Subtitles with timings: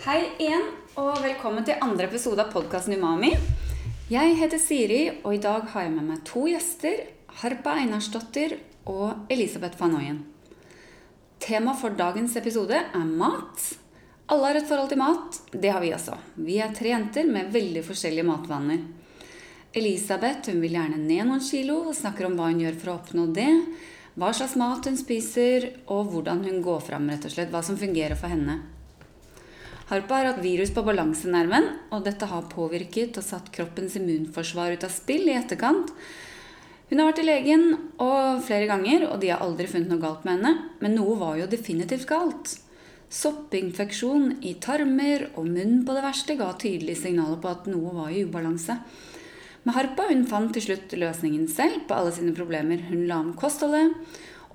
[0.00, 0.62] Hei igjen,
[0.96, 3.34] og velkommen til andre episode av podkasten Umami.
[4.08, 7.02] Jeg heter Siri, og i dag har jeg med meg to gjester.
[7.42, 8.54] Harpa Einarsdottir
[8.88, 10.22] og Elisabeth van Ooyen.
[11.44, 13.66] Tema for dagens episode er mat.
[14.32, 15.42] Alle har et forhold til mat.
[15.52, 16.16] Det har vi også.
[16.48, 18.80] Vi er tre jenter med veldig forskjellige matvaner.
[19.76, 22.98] Elisabeth hun vil gjerne ned noen kilo og snakker om hva hun gjør for å
[23.02, 23.52] oppnå det.
[24.16, 27.52] Hva slags mat hun spiser, og hvordan hun går fram, rett og slett.
[27.52, 28.62] Hva som fungerer for henne.
[29.90, 34.84] Harpa har hatt virus på balansenerven, og dette har påvirket og satt kroppens immunforsvar ut
[34.86, 35.90] av spill i etterkant.
[36.90, 37.64] Hun har vært til legen
[37.98, 40.68] flere ganger, og de har aldri funnet noe galt med henne.
[40.82, 42.52] Men noe var jo definitivt galt.
[43.10, 48.12] Soppinfeksjon i tarmer og munn på det verste ga tydelige signaler på at noe var
[48.14, 48.76] i ubalanse.
[49.64, 52.86] Men Harpa hun fant til slutt løsningen selv på alle sine problemer.
[52.86, 53.90] Hun la om kostholdet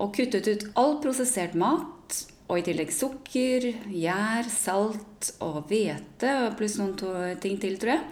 [0.00, 2.24] og kuttet ut all prosessert mat.
[2.46, 8.04] Og i tillegg sukker, gjær, salt og hvete pluss noen ting til, tror jeg.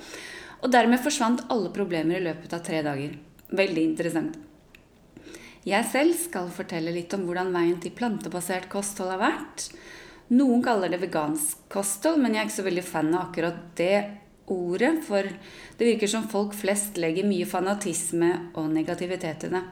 [0.64, 3.14] Og dermed forsvant alle problemer i løpet av tre dager.
[3.55, 4.41] Veldig interessant.
[5.64, 9.69] Jeg selv skal fortelle litt om hvordan veien til plantebasert kosthold har vært.
[10.34, 13.98] Noen kaller det vegansk kosthold, men jeg er ikke så veldig fan av akkurat det
[14.53, 15.25] ordet, for
[15.78, 19.62] det virker som folk flest legger mye fanatisme og negativitet i det.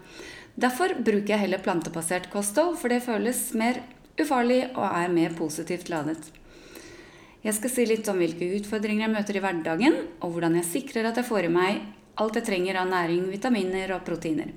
[0.64, 3.82] Derfor bruker jeg heller plantebasert kosthold, for det føles mer
[4.20, 6.20] ufarlig og er mer positivt ladet.
[7.42, 11.08] Jeg skal si litt om hvilke utfordringer jeg møter i hverdagen, og hvordan jeg sikrer
[11.08, 11.80] at jeg får i meg
[12.20, 14.52] alt jeg trenger av næring, vitaminer og proteiner.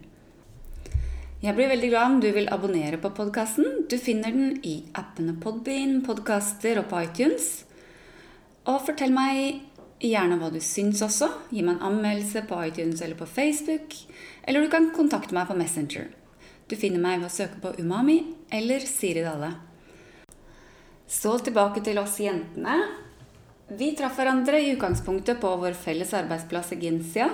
[1.45, 3.85] Jeg blir veldig glad om du vil abonnere på podkasten.
[3.89, 7.49] Du finner den i appene Podbean, podkaster og på iTunes.
[8.65, 9.61] Og fortell meg
[10.01, 11.29] gjerne hva du syns også.
[11.53, 13.93] Gi meg en anmeldelse på iTunes eller på Facebook.
[14.43, 16.09] Eller du kan kontakte meg på Messenger.
[16.65, 18.17] Du finner meg ved å søke på Umami
[18.49, 19.51] eller Siri Dalle.
[21.05, 22.79] Så tilbake til oss jentene.
[23.69, 27.29] Vi traff hverandre i utgangspunktet på vår felles arbeidsplass i Ginsia.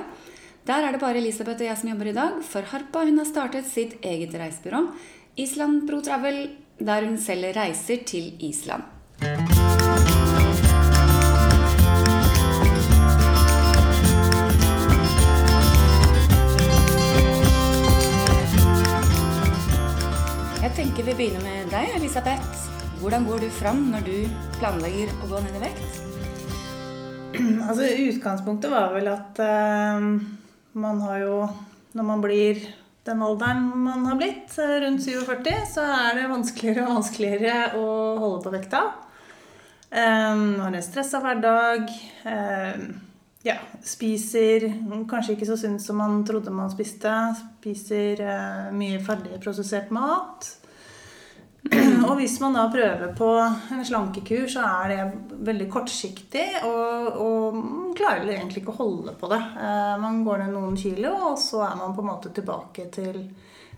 [0.67, 3.29] Der er det bare Elisabeth og jeg som jobber i dag, for Harpa hun har
[3.29, 4.83] startet sitt eget reisebyrå,
[5.39, 6.43] Island Pro Travel,
[6.77, 8.85] der hun selger reiser til Island.
[20.61, 22.65] Jeg tenker vi begynner med deg, Elisabeth.
[22.99, 24.17] Hvordan går du fram når du
[24.59, 25.95] planlegger å gå ned i vekt?
[27.65, 30.05] Altså, Utgangspunktet var vel at uh,
[30.77, 31.39] man har jo
[31.97, 32.61] Når man blir
[33.09, 34.53] den alderen man har blitt,
[34.85, 37.87] rundt 47, så er det vanskeligere og vanskeligere å
[38.21, 38.83] holde på vekta.
[39.89, 41.89] Um, har en stressa hverdag.
[42.21, 42.85] Um,
[43.45, 44.67] ja, spiser
[45.09, 47.11] kanskje ikke så sunt som man trodde man spiste.
[47.59, 50.49] Spiser eh, mye ferdigprosessert mat.
[52.07, 57.59] Og hvis man da prøver på en slankekur, så er det veldig kortsiktig og, og
[57.97, 59.41] klarer egentlig ikke å holde på det.
[59.61, 63.23] Eh, man går ned noen kilo, og så er man på en måte tilbake til,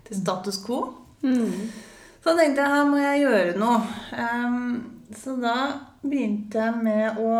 [0.04, 0.80] til status quo.
[1.24, 1.72] Mm.
[2.20, 3.80] Så da tenkte jeg her må jeg gjøre noe.
[4.16, 4.68] Um,
[5.12, 5.56] så da
[6.00, 7.32] begynte jeg med å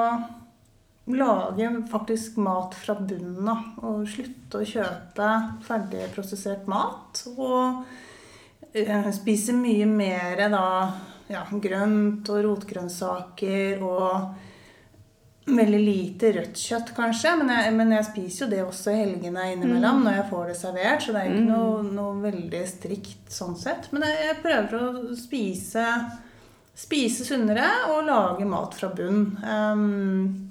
[1.12, 3.66] lage faktisk mat fra bunnen av.
[3.84, 5.30] Og slutte å kjøpe
[5.66, 7.24] ferdigprosessert mat.
[7.34, 10.64] Og uh, spise mye mer da
[11.30, 14.34] ja, grønt og rotgrønnsaker og
[15.44, 17.34] veldig lite rødt kjøtt, kanskje.
[17.40, 20.06] Men jeg, men jeg spiser jo det også i helgene innimellom mm.
[20.06, 21.04] når jeg får det servert.
[21.04, 23.90] Så det er ikke noe, noe veldig strikt sånn sett.
[23.92, 25.86] Men jeg, jeg prøver å spise,
[26.86, 29.26] spise sunnere og lage mat fra bunn.
[29.44, 30.43] Um,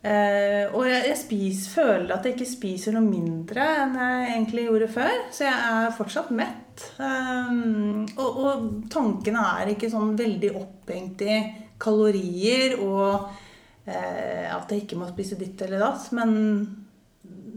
[0.00, 4.64] Uh, og jeg, jeg spis, føler at jeg ikke spiser noe mindre enn jeg egentlig
[4.64, 5.16] gjorde før.
[5.28, 6.86] Så jeg er fortsatt mett.
[6.96, 11.36] Um, og, og, tankene er ikke sånn veldig opphengt i
[11.80, 16.08] kalorier og uh, at jeg ikke må spise ditt eller datt.
[16.16, 16.32] Men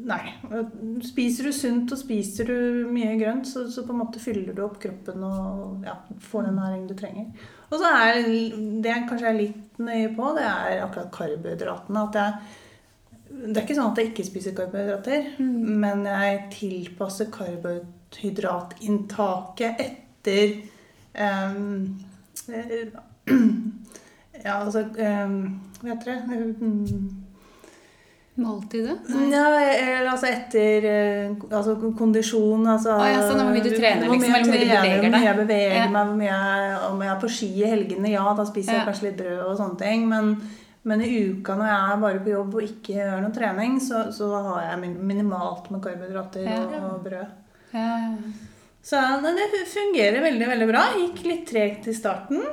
[0.04, 0.22] nei.
[1.08, 4.66] Spiser du sunt og spiser du mye grønt, så, så på en måte fyller du
[4.66, 5.96] opp kroppen og ja,
[6.28, 7.52] får den næringen du trenger.
[7.74, 12.00] Og så er det jeg kanskje er litt nøye på, det er akkurat karbohydratene.
[12.06, 12.32] At jeg
[13.34, 15.64] det er ikke sånn at jeg ikke spiser karbohydrater, mm.
[15.82, 20.48] men jeg tilpasser karbohydratinntaket etter
[21.18, 21.98] um,
[24.44, 26.20] Ja, altså um, Hva heter det?
[28.36, 29.12] Måltidet?
[29.30, 30.88] Ja, eller altså etter
[31.54, 32.66] altså kondisjon.
[32.66, 34.50] Altså, ah, ja, sånn, hvor mye du trener, liksom, hvor mye du.
[35.04, 35.86] Hvor mye jeg beveger ja.
[35.94, 38.88] meg, hvor mye jeg, om jeg er på ski i helgene, ja, da spiser jeg
[38.90, 40.10] kanskje litt brød og sånne ting.
[40.10, 40.36] Men
[40.84, 44.02] men i uka når jeg er bare på jobb og ikke gjør noe trening, så,
[44.12, 46.58] så har jeg minimalt med karbohydrater ja.
[46.60, 47.38] og, og, brød.
[47.72, 47.86] Ja.
[48.84, 50.82] Så det fungerer veldig veldig bra.
[51.00, 52.44] Gikk litt tregt i starten.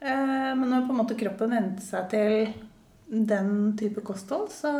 [0.00, 2.52] Eh, Men når på en måte kroppen vente seg til
[3.10, 4.70] den type kosthold, så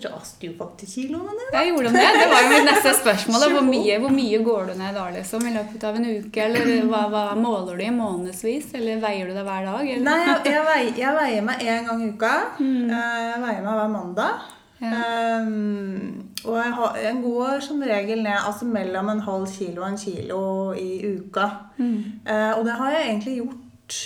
[0.00, 1.50] raste jo faktisk kiloene ned.
[1.52, 2.04] Jeg gjorde det.
[2.16, 3.44] Det var jo mitt neste spørsmål.
[3.56, 5.44] Hvor, mye, hvor mye går du ned da, liksom?
[5.48, 6.46] I løpet av en uke?
[6.46, 8.70] Eller hva, hva måler du i månedsvis?
[8.78, 9.82] Eller veier du deg hver dag?
[9.82, 10.06] Eller?
[10.06, 12.32] Nei, jeg, jeg, veier, jeg veier meg én gang i uka.
[12.56, 12.94] Mm.
[12.94, 14.48] Jeg veier meg hver mandag.
[14.82, 15.02] Ja.
[15.42, 19.92] Um, og jeg, har, jeg går som regel ned altså mellom en halv kilo og
[19.92, 20.40] en kilo
[20.72, 21.50] i uka.
[21.78, 24.00] Eh, og det har jeg egentlig gjort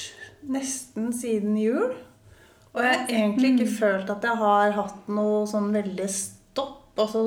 [0.56, 1.94] nesten siden jul.
[2.76, 6.82] Og jeg har egentlig ikke følt at jeg har hatt noe sånn veldig stopp.
[6.96, 7.22] Altså,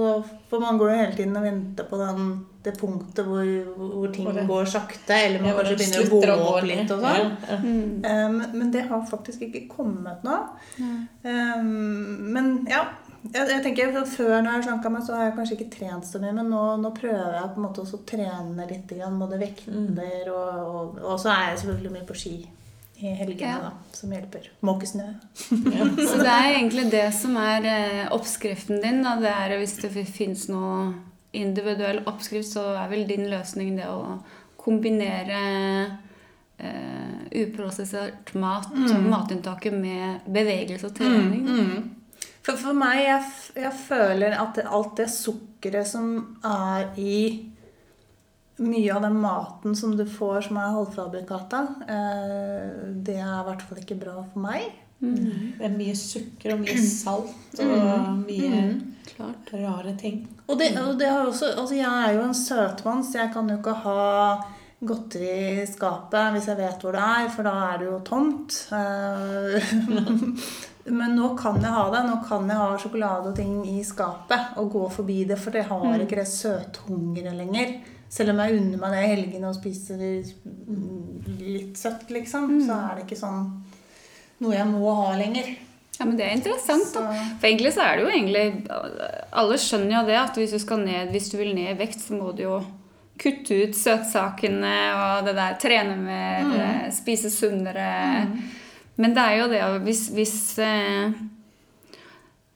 [0.50, 2.30] for man går jo hele tiden og venter på den,
[2.66, 4.48] det punktet hvor, hvor ting okay.
[4.50, 6.70] går sakte, eller man Ja, kanskje begynner å gå opp ned.
[6.72, 7.20] litt og sånn.
[7.20, 8.16] Ja, ja.
[8.26, 10.40] um, Men, det har faktisk ikke kommet nå.
[10.80, 12.88] Um, Men ja.
[13.20, 16.22] Jeg, jeg tenker Før når jeg slanka meg, så har jeg kanskje ikke trent så
[16.24, 16.34] mye.
[16.38, 18.94] Men nå, nå prøver jeg på en måte også å trene litt.
[19.20, 22.38] Både vekter og, og, og så er jeg selvfølgelig mye på ski
[23.00, 23.58] i helgene, Ja.
[23.64, 24.50] da, som hjelper.
[24.68, 25.06] Måke snø.
[26.10, 29.02] Så det er egentlig det som er eh, oppskriften din.
[29.06, 29.16] Da.
[29.22, 30.94] Det er Hvis det fins noe
[31.34, 34.18] individuell oppskrift, så er vel din løsning det å
[34.60, 35.40] kombinere
[36.60, 41.46] eh, uprosessert mat, matinntaket, med bevegelse og trening.
[41.46, 41.96] Mm.
[42.44, 43.24] For, for meg, jeg,
[43.64, 46.12] jeg føler at alt det sukkeret som
[46.44, 47.16] er i
[48.60, 53.66] mye av den maten som du får som er halvfabrikata, eh, det er i hvert
[53.66, 54.70] fall ikke bra for meg.
[55.00, 58.64] Det er mye sukker og mye salt og mye
[59.08, 59.52] Klart.
[59.54, 60.26] rare ting.
[60.48, 63.48] Og det, og det har også, altså jeg er jo en søtmann, så jeg kan
[63.48, 64.02] jo ikke ha
[64.80, 68.60] godteri i skapet hvis jeg vet hvor det er, for da er det jo tomt.
[68.76, 69.72] Eh,
[71.00, 72.02] Men nå kan jeg ha det.
[72.08, 75.68] Nå kan jeg ha sjokolade og ting i skapet og gå forbi det, for jeg
[75.70, 77.76] har ikke det søthungeret lenger.
[78.10, 80.00] Selv om jeg unner meg det i helgene og spiser
[81.40, 83.44] litt søtt, liksom, så er det ikke sånn
[84.40, 85.52] noe jeg må ha lenger.
[86.00, 86.94] Ja, men Det er interessant.
[86.96, 87.12] da.
[87.42, 88.44] For egentlig så er det jo egentlig
[89.36, 92.16] Alle skjønner jo det at hvis du ned, hvis du vil ned i vekt, så
[92.16, 92.62] må du jo
[93.20, 96.92] kutte ut søtsakene og det der trene mer, mm.
[96.96, 97.90] spise sunnere.
[98.96, 101.12] Men det er jo det hvis, hvis eh,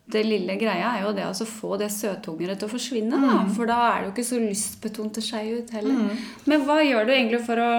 [0.03, 3.21] Det lille greia er jo det å få det søtungere til å forsvinne.
[3.23, 3.37] Da.
[3.55, 6.11] For da er det jo ikke så lystbetont å skeie ut heller.
[6.49, 7.69] Men hva gjør du egentlig for å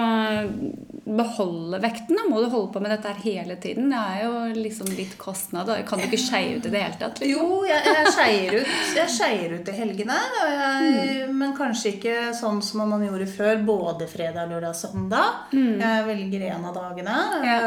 [1.05, 2.17] beholde vekten?
[2.17, 2.25] da?
[2.25, 3.93] Må du holde på med dette her hele tiden?
[3.93, 5.69] Det er jo liksom litt kostnad.
[5.69, 5.77] Da.
[5.85, 7.21] Kan du ikke skeie ut i det hele tatt?
[7.21, 7.45] Liksom?
[7.45, 10.19] Jo, jeg, jeg skeier ut, ut i helgene.
[10.49, 13.61] Jeg, Men kanskje ikke sånn som man gjorde før.
[13.69, 15.43] Både fredag, lørdag og søndag.
[15.53, 17.19] Jeg velger en av dagene.
[17.45, 17.59] Ja.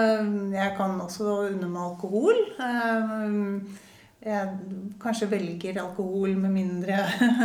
[0.58, 2.42] Jeg kan også unne meg alkohol.
[4.24, 4.48] Jeg
[5.00, 6.96] kanskje velger alkohol med mindre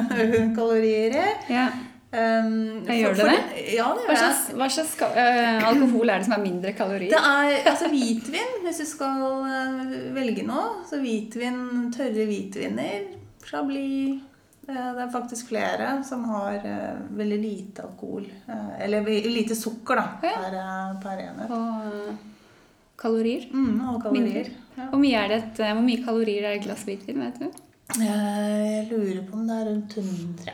[0.57, 1.25] kalorier i.
[1.53, 1.67] Ja.
[2.13, 3.61] Um, jeg gjør for- du det?
[3.73, 7.09] Ja, det gjør hva slags, hva slags eh, alkohol er det som er mindre kalorier?
[7.13, 10.83] Det er altså hvitvin, hvis du skal uh, velge noe.
[10.89, 11.57] Så hvitvin,
[11.95, 13.07] tørre hvitviner,
[13.49, 14.21] chablis
[14.67, 16.61] eh, Det er faktisk flere som har
[17.17, 18.29] veldig lite alkohol.
[18.79, 20.37] Eller lite sukker, da, Ja.
[20.37, 21.49] per, per enhet.
[21.57, 22.29] Og
[22.99, 23.47] kalorier?
[23.51, 24.51] Mm, og kalorier.
[24.77, 24.89] Ja.
[24.89, 27.19] Hvor mye, er det et, eh, hvor mye kalorier er et glass hvitvin?
[27.21, 27.49] vet du?
[27.99, 30.53] Jeg lurer på om det er rundt 100.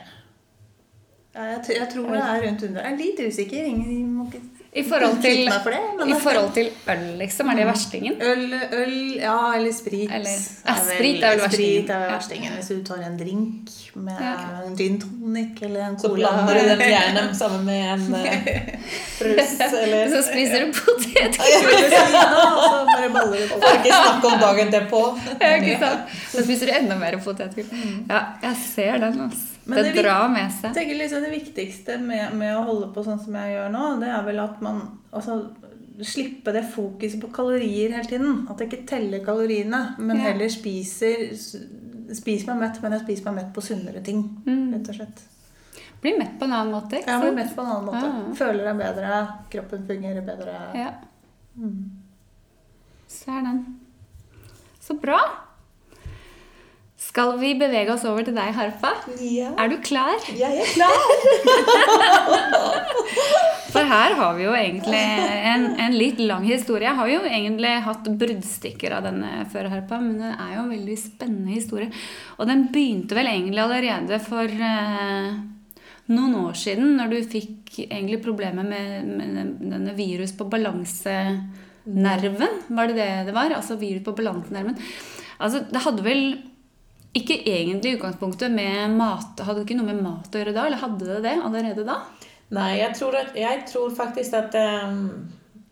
[1.34, 2.82] Ja, jeg, jeg tror det er rundt 100.
[2.82, 3.68] Jeg er litt usikker.
[3.70, 4.42] Ingen må ikke
[4.72, 6.08] I forhold til, for det.
[6.08, 7.48] i forhold til øl, liksom?
[7.50, 8.12] Er det verstingen?
[8.22, 10.10] Øl, øl, ja, eller sprit.
[10.14, 11.82] Eller- ja, sprit er vel verstingen.
[11.82, 12.50] Sprit er vel Ja.
[12.54, 14.34] Hvis du tar en drink med Ja.
[14.66, 18.78] en gin tonic eller en Så blander du den gjerne sammen med en eh,
[19.18, 21.80] brus eller Så spiser du potetgull!
[21.90, 23.60] Så bare baller du på.
[23.60, 25.02] Får ikke snakke om dagen derpå.
[25.40, 26.00] Ja, ikke sant?
[26.32, 27.66] Så spiser du enda mer potetgull.
[28.10, 29.20] Ja, jeg ser den.
[29.20, 29.46] altså.
[29.70, 30.74] Men Det det er drar med seg.
[30.98, 34.22] liksom Det viktigste med, med å holde på sånn som jeg gjør nå, det er
[34.26, 34.80] vel at man
[35.12, 35.40] altså,
[36.00, 38.46] Slippe det fokuset på kalorier hele tiden.
[38.48, 40.30] At jeg ikke teller kaloriene, men Ja.
[40.30, 41.26] heller spiser
[42.16, 44.22] Spiser meg mett, men jeg spiser meg mett på sunnere ting.
[44.46, 44.72] Mm.
[44.74, 45.20] Rett og slett.
[46.02, 46.96] Blir mett på en annen måte.
[46.98, 48.00] ikke Jeg blir mett på en annen måte.
[48.08, 48.34] Ja.
[48.34, 49.20] Føler deg bedre,
[49.52, 50.56] kroppen fungerer bedre.
[50.74, 50.90] Ja,
[51.58, 51.90] Mm.
[53.06, 53.80] ser den.
[54.80, 55.18] Så bra.
[57.10, 58.92] Skal vi bevege oss over til deg, Harpa?
[59.18, 60.14] Ja, Er du klar?
[60.30, 60.94] jeg er klar.
[63.70, 65.00] For her har vi jo egentlig
[65.50, 66.86] en, en litt lang historie.
[66.88, 70.72] Jeg har jo egentlig hatt bruddstykker av denne før, Harpa, men det er jo en
[70.74, 71.88] veldig spennende historie.
[72.38, 75.28] Og den begynte vel egentlig allerede for eh,
[76.14, 78.86] noen år siden, når du fikk egentlig problemer med,
[79.18, 79.28] med
[79.70, 82.52] denne virus på balansenerven.
[82.74, 83.50] Var det det det var?
[83.58, 84.74] Altså virus på balansenerven.
[85.40, 86.22] Altså, det hadde vel
[87.16, 90.66] ikke egentlig i utgangspunktet med mat Hadde det ikke noe med mat å gjøre da?
[90.68, 91.96] Eller hadde det det allerede da?
[92.54, 95.00] Nei, jeg tror, at, jeg tror faktisk at um,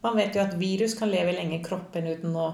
[0.02, 2.48] Man vet jo at virus kan leve lenge i kroppen uten å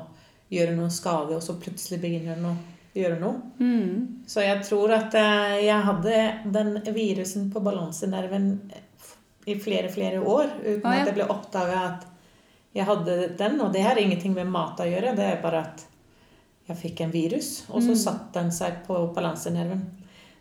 [0.53, 2.53] gjøre noe skade, og så plutselig begynner den å
[2.95, 3.41] gjøre noe.
[3.59, 4.25] Mm.
[4.29, 6.19] Så jeg tror at uh, jeg hadde
[6.55, 8.53] den virusen på balansenerven
[9.51, 11.03] i flere, flere år uten ah, ja.
[11.03, 12.07] at det ble oppdaga at
[12.77, 13.59] jeg hadde den.
[13.65, 15.85] Og det har ingenting med mat å gjøre, det er bare at
[16.69, 17.99] jeg fikk en virus, og så Mm.
[18.01, 19.83] satte den seg på balansenerven.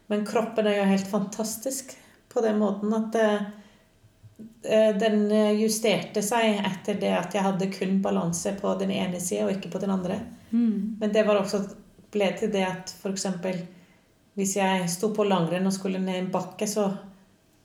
[0.09, 1.95] Men kroppen er jo helt fantastisk
[2.29, 3.41] på den måten at eh,
[4.63, 9.45] eh, den justerte seg etter det at jeg hadde kun balanse på den ene sida
[9.45, 10.19] og ikke på den andre.
[10.51, 10.97] Mm.
[10.99, 11.63] Men det var også
[12.11, 13.25] ble til det at f.eks.
[14.35, 16.87] hvis jeg sto på langrenn og skulle ned en bakke, så,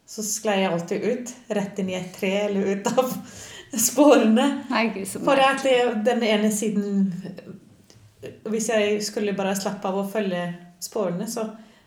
[0.06, 1.34] så sklei jeg alltid ut.
[1.50, 3.12] Rett inn i et tre eller ut av
[3.88, 4.64] sporene.
[4.70, 5.64] Nei, For at
[6.04, 7.12] den ene siden
[8.50, 10.42] Hvis jeg skulle bare slappe av å følge
[10.82, 11.46] sporene, så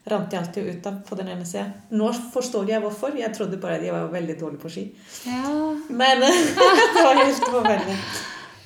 [0.10, 1.68] rant jeg alltid ut av på den ene sida.
[1.94, 3.16] Nå forstår jeg hvorfor.
[3.20, 4.86] Jeg trodde bare at jeg var veldig dårlig på ski.
[5.28, 5.52] Ja.
[5.90, 7.98] Men det var helt forferdelig.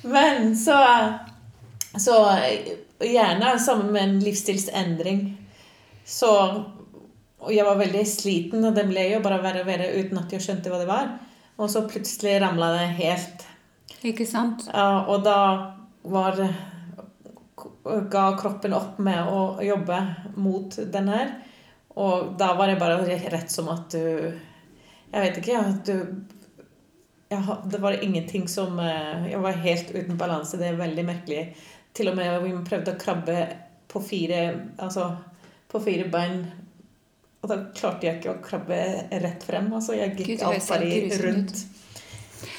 [0.06, 0.78] Men så
[1.98, 2.14] Så
[3.00, 5.22] gjerne sammen med en livsstilsendring.
[6.04, 6.30] Så
[7.40, 10.32] Og jeg var veldig sliten, og det ble jo bare verre og verre uten at
[10.32, 11.10] jeg skjønte hva det var.
[11.60, 13.44] Og så plutselig ramla det helt.
[14.02, 14.64] Ikke sant?
[14.72, 15.36] Ja, og da
[16.02, 16.40] var
[18.10, 20.00] ga kroppen opp med å jobbe
[20.36, 21.34] mot den her.
[21.96, 24.02] Og da var det bare rett som at du
[25.06, 26.26] Jeg vet ikke, at du
[27.30, 30.60] jeg, Det var ingenting som eh, Jeg var helt uten balanse.
[30.60, 31.46] Det er veldig merkelig.
[31.96, 33.38] Til og med vi prøvde å krabbe
[33.88, 34.42] på fire
[34.76, 35.08] Altså
[35.72, 36.44] på fire bein.
[37.42, 38.76] Og da klarte jeg ikke å krabbe
[39.22, 39.72] rett frem.
[39.74, 41.64] Altså, jeg gikk høres alt bare rundt.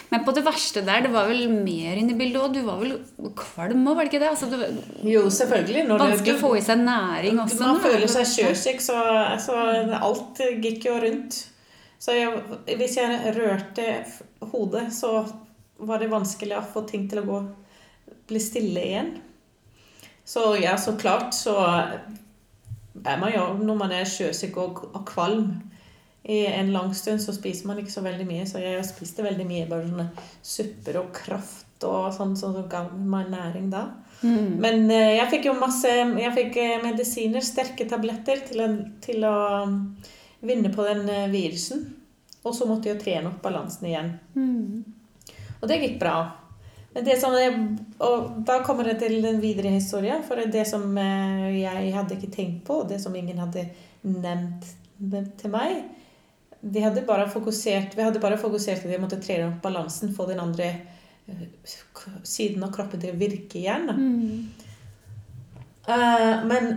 [0.10, 2.56] Men på det verste der, det var vel mer inne i bildet òg.
[2.56, 2.96] Du var vel
[3.38, 4.32] kvalm òg, var det ikke det?
[4.32, 5.84] Altså, det Jo, selvfølgelig.
[5.90, 7.60] Når vanskelig å få i seg næring også.
[7.62, 8.98] Man når føler seg sjøsyk, så,
[9.44, 9.60] så
[10.00, 11.40] alt gikk jo rundt.
[12.00, 12.34] Så jeg,
[12.78, 13.88] hvis jeg rørte
[14.52, 15.24] hodet, så
[15.78, 17.40] var det vanskelig å få ting til å gå
[18.28, 19.12] bli stille igjen.
[20.28, 21.56] Så ja, så klart så
[23.08, 25.54] er man jo Når man er sjøsyk og, og kvalm
[26.28, 28.44] i en lang stund, så spiser man ikke så veldig mye.
[28.50, 30.08] Så jeg spiste veldig mye bare sånne
[30.44, 33.86] supper og kraft og sånn som så ga meg næring da.
[34.20, 34.58] Mm.
[34.60, 39.22] Men eh, jeg fikk jo masse Jeg fikk eh, medisiner, sterke tabletter, til, en, til
[39.30, 39.38] å
[39.70, 39.78] um,
[40.42, 41.86] vinne på den eh, virusen.
[42.42, 44.10] Og så måtte jeg trene opp balansen igjen.
[44.36, 45.38] Mm.
[45.62, 46.18] Og det gikk bra.
[46.96, 47.36] Men det som
[48.04, 50.26] og da kommer det til den videre historien.
[50.28, 53.70] For det som jeg hadde ikke tenkt på, og det som ingen hadde
[54.08, 54.68] nevnt
[55.38, 55.86] til meg
[56.62, 60.14] de hadde bare fokusert, Vi hadde bare fokusert på at vi måtte trene opp balansen,
[60.16, 60.70] få den andre
[61.28, 61.44] eh,
[62.24, 63.92] siden av kroppen til å virke igjen.
[63.92, 64.48] Mm.
[65.88, 66.74] Uh, men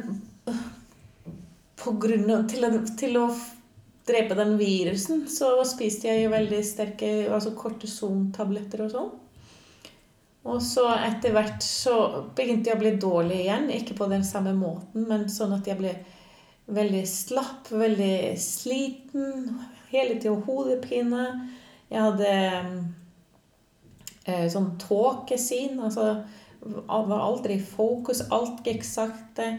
[1.80, 2.66] på grunn av, til,
[3.00, 3.24] til å
[4.06, 9.10] drepe den virusen, så spiste jeg jo veldig sterke altså kortisontabletter og sånn.
[10.50, 11.96] Og så etter hvert så
[12.36, 13.68] begynte jeg å bli dårlig igjen.
[13.76, 15.92] Ikke på den samme måten, men sånn at jeg ble
[16.70, 19.60] veldig slapp, veldig sliten.
[19.90, 21.24] Hele tiden hodepine.
[21.90, 22.34] Jeg hadde
[24.26, 25.80] eh, sånn tåkesyn.
[25.82, 26.12] Altså
[26.60, 28.22] var aldri i fokus.
[28.30, 29.50] Alt gikk sakte.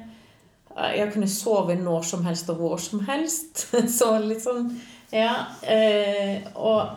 [0.75, 3.67] Eh, Jeg kunne sove når som helst og hvor som helst.
[3.97, 4.69] Så sånn
[5.11, 5.33] Ja.
[5.67, 6.93] Eh, og,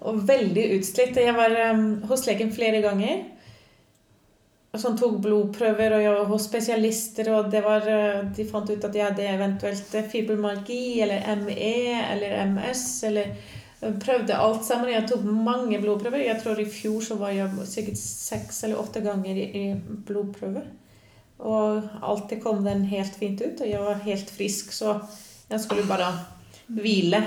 [0.00, 1.16] og veldig utslitt.
[1.18, 3.24] Jeg var eh, hos legen flere ganger.
[4.78, 8.94] Som tok blodprøver, og jeg var hos spesialister, og var, eh, de fant ut at
[8.94, 11.76] jeg hadde eventuelt fibromyalgi eller ME
[12.12, 13.04] eller MS.
[13.04, 13.36] eller
[14.00, 14.92] prøvde alt sammen.
[14.92, 16.24] Jeg tok mange blodprøver.
[16.24, 19.64] Jeg tror i fjor så var jeg sikkert seks eller åtte ganger i, i
[20.06, 20.62] blodprøve.
[21.38, 24.96] Og alltid kom den helt fint ut, og jeg var helt frisk, så
[25.50, 26.08] jeg skulle bare
[26.66, 27.20] hvile.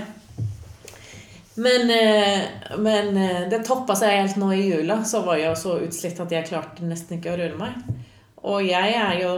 [1.60, 5.02] Men, eh, men eh, det toppa seg helt nå i jula.
[5.04, 7.82] Så var jeg så utslitt at jeg klarte nesten ikke å røre meg.
[8.48, 9.34] Og jeg er jo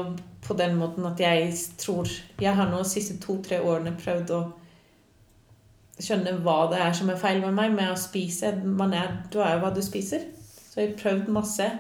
[0.46, 2.10] på den måten at jeg tror
[2.42, 4.42] Jeg har nå de siste to-tre årene prøvd å
[6.02, 8.54] skjønne hva det er som er feil med meg med å spise.
[8.62, 10.30] Man er, du er jo hva du spiser.
[10.70, 11.72] Så jeg har prøvd masse.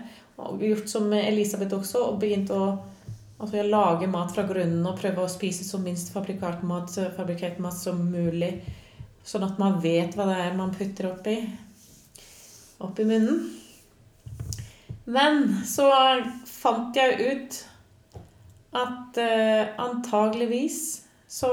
[0.41, 2.63] Og gjort som Elisabeth også, og begynt å
[3.41, 7.77] altså jeg mat fra grunnen og prøver å spise så minst fabrikert mat, fabrikert mat
[7.77, 8.55] som mulig.
[9.23, 11.35] Sånn at man vet hva det er man putter oppi,
[12.81, 13.43] oppi munnen.
[15.11, 15.89] Men så
[16.47, 17.59] fant jeg ut
[18.77, 20.81] at eh, antageligvis
[21.27, 21.51] så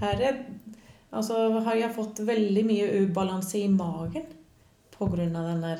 [0.00, 0.32] er det
[1.08, 4.26] Altså har jeg fått veldig mye ubalanse i magen
[5.00, 5.78] av den der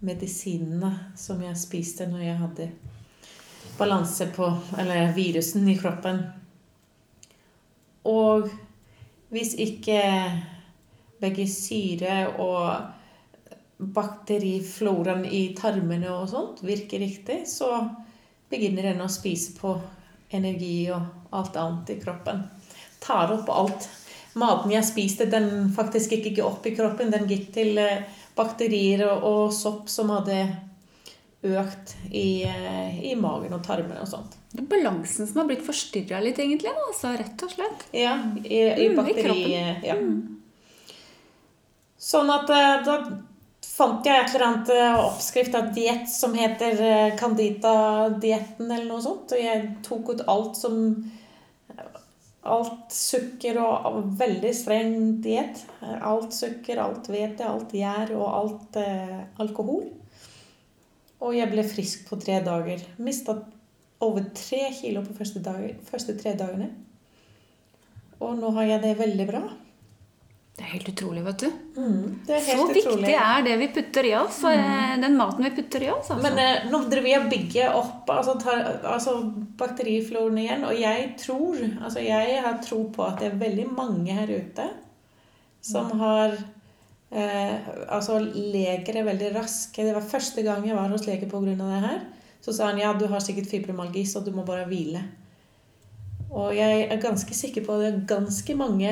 [0.00, 2.68] medisinene som jeg spiste når jeg hadde
[3.76, 4.46] balanse på
[4.78, 6.22] Eller virusen i kroppen.
[8.08, 8.48] Og
[9.34, 10.00] hvis ikke
[11.22, 17.82] begge syre og bakterifloraen i tarmene og sånt virker riktig, så
[18.50, 19.74] begynner den å spise på
[20.34, 22.44] energi og alt annet i kroppen.
[23.02, 23.88] Tar opp alt.
[24.38, 27.12] Maten jeg spiste, den faktisk gikk ikke opp i kroppen.
[27.14, 30.40] Den gikk til eh, bakterier og sopp som hadde
[31.44, 34.38] økt i, eh, i magen og tarmene og sånt.
[34.54, 36.70] Det er balansen som har blitt forstyrra litt, egentlig.
[36.72, 37.84] Da, altså, rett og slett.
[37.92, 39.22] Ja, i, i Mm, i bakteri...
[39.28, 39.84] kroppen.
[39.84, 39.96] ja.
[42.04, 42.96] Sånn at eh, da
[43.64, 49.02] fant jeg et eller annet eh, oppskrift av diett som heter eh, Candita-dietten eller noe
[49.02, 49.32] sånt.
[49.32, 50.80] Og jeg tok ut alt som
[52.44, 55.62] Alt sukker og veldig streng diett.
[55.80, 59.86] Alt sukker, alt hvete, alt gjær og alt eh, alkohol.
[61.24, 62.82] Og jeg ble frisk på tre dager.
[63.00, 63.38] Mista
[64.04, 66.70] over tre kilo på første, dager, første tre dagene.
[68.20, 69.44] Og nå har jeg det veldig bra.
[70.54, 71.46] Det er helt utrolig, vet du.
[72.28, 72.76] Det er Så utrolig.
[72.78, 74.36] viktig er det vi putter i oss.
[74.44, 75.00] Mm.
[75.02, 76.12] Den maten vi putter i oss.
[76.12, 76.20] Altså.
[76.22, 78.60] Men eh, nå driver jeg og bygger opp altså, tar,
[78.92, 79.16] altså,
[79.58, 84.14] bakterifloren igjen, og jeg tror altså, Jeg har tro på at det er veldig mange
[84.14, 84.68] her ute
[85.64, 86.36] som har
[87.14, 89.84] eh, Altså, leger er veldig raske.
[89.86, 91.40] Det var første gang jeg var hos lege pga.
[91.54, 92.00] det her.
[92.44, 95.00] Så sa han ja, du har sikkert fibromalgi, så du må bare hvile.
[96.34, 98.90] Og jeg er ganske sikker på at det er ganske mange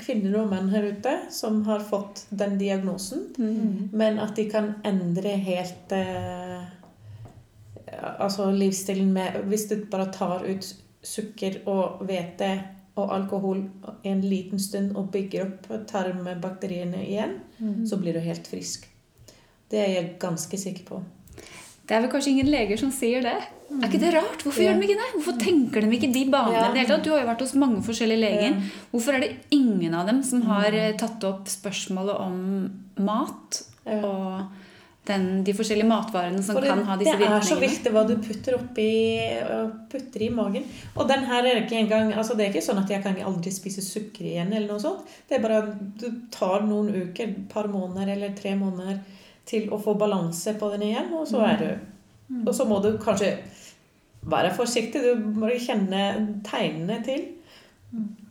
[0.00, 3.26] kvinner og menn her ute som har fått den diagnosen.
[3.38, 3.90] Mm.
[3.92, 6.60] Men at de kan endre helt eh,
[7.90, 10.66] Altså livsstilen med Hvis du bare tar ut
[11.02, 12.50] sukker og hvete
[13.00, 13.62] og alkohol
[14.06, 17.38] en liten stund og bygger opp tarmbakteriene igjen,
[17.88, 18.86] så blir du helt frisk.
[19.70, 21.00] Det er jeg ganske sikker på.
[21.86, 23.34] Det er vel kanskje ingen leger som sier det.
[23.70, 24.42] Er ikke det rart?
[24.44, 25.08] Hvorfor gjør de ikke det?
[25.16, 26.70] Hvorfor tenker de ikke de banene?
[26.78, 26.98] Ja.
[27.02, 28.54] Du har jo vært hos mange forskjellige leger.
[28.54, 28.86] Ja.
[28.92, 32.38] Hvorfor er det ingen av dem som har eh, tatt opp spørsmålet om
[33.06, 33.96] mat Ja.
[34.06, 34.59] og
[35.08, 37.68] den, de forskjellige matvarene som det, kan ha disse det er så virkningene?
[37.68, 38.88] viktig hva du putter oppi
[39.90, 40.66] putter i magen.
[40.94, 43.52] Og den her er ikke engang altså Det er ikke sånn at jeg kan aldri
[43.54, 44.52] spise sukker igjen.
[44.52, 45.08] eller noe sånt.
[45.28, 49.00] Det er bare du tar noen uker, et par måneder eller tre måneder
[49.48, 51.70] til å få balanse på den igjen, og så er du
[52.46, 53.32] Og så må du kanskje
[54.22, 55.00] være forsiktig.
[55.02, 56.04] Du må kjenne
[56.46, 57.24] tegnene til.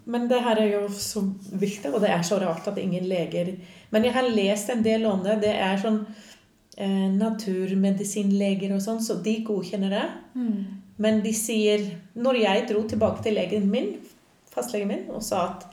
[0.09, 3.57] Men det her er jo så viktig, og det er så rart at ingen leger
[3.91, 5.41] Men jeg har lest en del om det.
[5.41, 6.05] Det er sånn
[6.79, 10.05] eh, naturmedisinleger og sånn, så de godkjenner det.
[10.99, 11.85] Men de sier
[12.19, 13.93] Når jeg dro tilbake til legen min,
[14.51, 15.67] fastlegen min, og sa at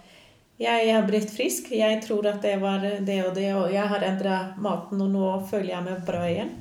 [0.61, 4.05] jeg har blitt frisk, jeg tror at det var det og det, og jeg har
[4.07, 6.55] endra maten, og nå føler jeg meg bra igjen,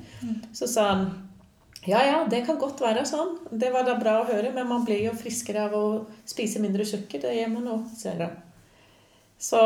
[0.52, 1.06] så sa han
[1.86, 3.36] ja, ja, det kan godt være sånn.
[3.54, 5.84] Det var da bra å høre, men man blir jo friskere av å
[6.26, 7.22] spise mindre sukker.
[7.22, 8.32] Det gjør man nå, sier han.
[9.38, 9.60] Så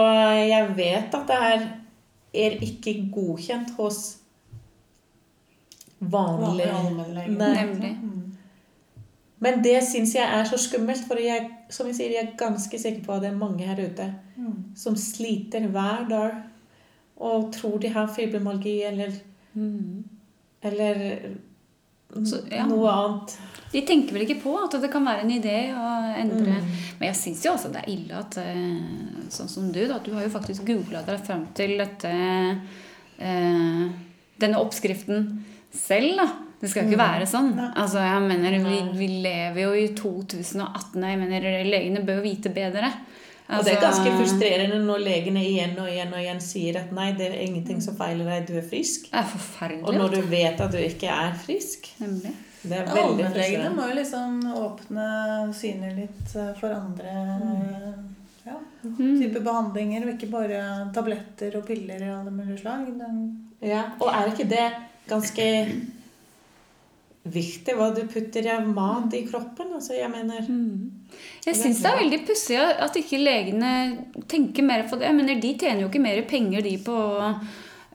[0.45, 1.65] jeg vet at det her
[2.45, 4.20] er ikke godkjent hos
[6.01, 7.97] vanlig Vanlig Nemlig.
[9.41, 12.77] Men det syns jeg er så skummelt, for jeg, som jeg sier, jeg er ganske
[12.79, 14.11] sikker på at det er mange her ute
[14.41, 14.73] Mm.
[14.77, 16.33] som sliter hver dag
[17.21, 19.11] og tror de har fibromyalgi eller,
[19.55, 20.05] Mm.
[20.63, 21.21] eller
[22.25, 22.65] Så, ja.
[22.67, 23.39] noe annet.
[23.73, 26.71] De tenker vel ikke på at det kan være en idé å endre Mm.
[26.99, 30.13] Men jeg syns jo også det er ille at eh, sånn som du, da, du
[30.15, 32.09] har jo faktisk googla deg fram til dette
[33.19, 33.89] eh,
[34.41, 36.29] Denne oppskriften selv, da.
[36.61, 37.55] Det skal jo ikke være sånn.
[37.75, 42.53] Altså, jeg mener, vi, vi lever jo i 2018, jeg mener, legene bør jo vite
[42.53, 42.91] bedre.
[43.51, 46.93] Og det er ganske Altså, frustrerende når legene igjen og igjen og igjen sier at
[46.95, 49.09] nei, det er ingenting som feiler deg, du er frisk.
[49.11, 50.29] Det er Og når du du.
[50.31, 51.89] vet at du ikke er frisk.
[51.99, 52.31] Nemlig.
[52.63, 53.73] Det er veldig Allmennlegene frustrerende.
[53.75, 55.09] må jo liksom åpne
[55.57, 57.99] synet litt eh, for andre eh,
[58.47, 59.19] ja, Mm.
[59.21, 60.61] typer behandlinger, og ikke bare
[60.95, 62.87] tabletter og piller Og alle mulige slag.
[63.01, 63.19] Den,
[63.61, 64.69] Ja, og er ikke det
[65.11, 65.47] ganske
[67.31, 69.75] viktig hva du putter av mat i kroppen?
[69.77, 70.91] Altså, jeg mener Mm.
[71.45, 73.73] Jeg syns det er veldig pussig at ikke legene
[74.31, 75.09] tenker mer på det.
[75.09, 76.97] Jeg mener, De tjener jo ikke mer penger de på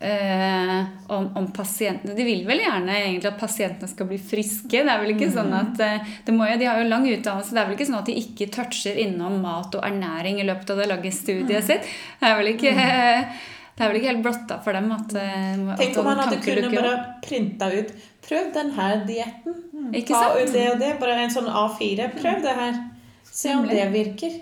[0.01, 4.69] eh, om, om pasientene De vil vel gjerne egentlig at pasientene skal bli friske.
[4.75, 7.55] Det er vel ikke sånn at eh, det må De har jo lang utdannelse.
[7.55, 10.73] Det er vel ikke sånn at de ikke toucher innom mat og ernæring i løpet
[10.73, 11.91] av det lange studiet sitt.
[12.19, 12.75] Det er vel ikke,
[13.75, 16.37] det er vel ikke helt blotta for dem at, eh, at Tenk om han hadde
[16.43, 16.93] kunnet bare
[17.25, 17.89] printa ut
[18.25, 19.57] Prøv denne dietten.
[19.93, 20.95] Ikke Ta ut det og det.
[21.01, 22.07] Bare en sånn A4.
[22.15, 22.79] Prøv det her.
[23.27, 24.39] Se om det virker.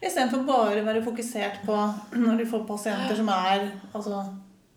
[0.00, 1.76] Istedenfor bare å være fokusert på
[2.16, 4.22] når du får pasienter som er altså,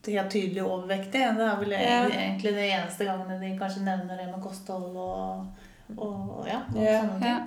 [0.05, 1.31] helt tydelig overvektige.
[1.37, 5.45] Det er vel egentlig det eneste gangene de kanskje nevner det med kosthold og,
[5.95, 7.43] og ja, og sånne ting.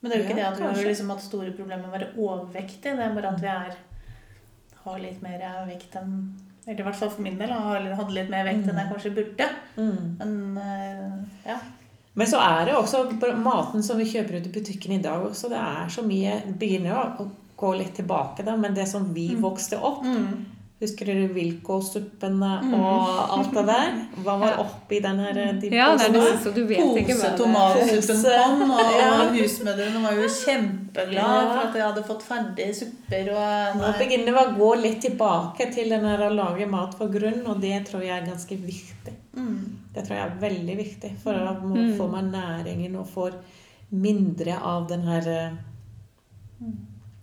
[0.00, 1.96] Men det er jo ikke det at vi har liksom hatt store problemer med å
[1.98, 2.94] være overvektige.
[2.96, 3.74] Det er bare at vi er,
[4.84, 6.14] har litt mer vekt enn
[6.66, 7.50] Eller i hvert fall for min del.
[7.50, 9.46] Hadde litt mer vekt enn jeg kanskje burde.
[9.76, 10.16] Mm.
[10.20, 11.58] Men eh, ja.
[12.14, 13.04] Men så er det også
[13.40, 17.20] maten som vi kjøper ut i butikken i dag også, det er så mye Begynner
[17.22, 17.28] å
[17.60, 20.46] gå litt tilbake, da, men det som vi vokste opp Mm.
[20.80, 23.90] Husker dere Wilco-suppene og alt det der?
[24.24, 26.38] Hva var oppi den her de Ja, det posene?
[26.40, 29.10] så du vet ikke Pose tomatsuppen kom, og Ja.
[29.34, 31.50] husmødrene var jo kjempeglade Ja.
[31.50, 33.28] for at de hadde fått ferdig supper.
[33.34, 37.08] Og, Nå begynner vi å gå litt tilbake til den her å lage mat for
[37.12, 39.14] grunn, og det tror jeg er ganske viktig.
[39.36, 39.76] mm.
[39.92, 41.96] Det tror jeg er veldig viktig, for da må- Mm.
[41.98, 43.34] får man næringen og får
[43.92, 45.50] mindre av den her eh,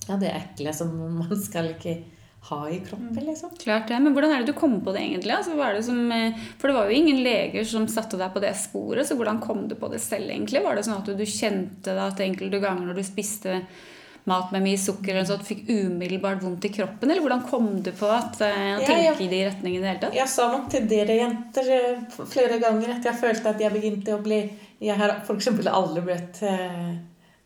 [0.07, 2.03] Ja, det ekle som man skal ikke
[2.39, 3.49] ha i kroppen, liksom.
[3.59, 5.33] Klart det, Men hvordan er det du kom på det egentlig?
[5.35, 8.53] Altså, det som, eh, for det var jo ingen leger som satte deg på det
[8.55, 10.63] sporet, så hvordan kom du på det selv egentlig?
[10.63, 13.61] Var det sånn at du, kjente det at enkelte ganger når du spiste
[14.27, 17.11] mat med mye sukker, eller du fikk umiddelbart vondt i kroppen?
[17.11, 18.53] Eller hvordan kom du på at å
[18.85, 19.13] tenke ja.
[19.19, 20.17] i de retningene i det hele tatt?
[20.21, 24.15] Jeg sa nok til dere jenter eh, flere ganger at jeg følte at jeg begynte
[24.15, 24.41] å bli
[24.79, 25.47] Jeg har f.eks.
[25.67, 26.43] aldri blitt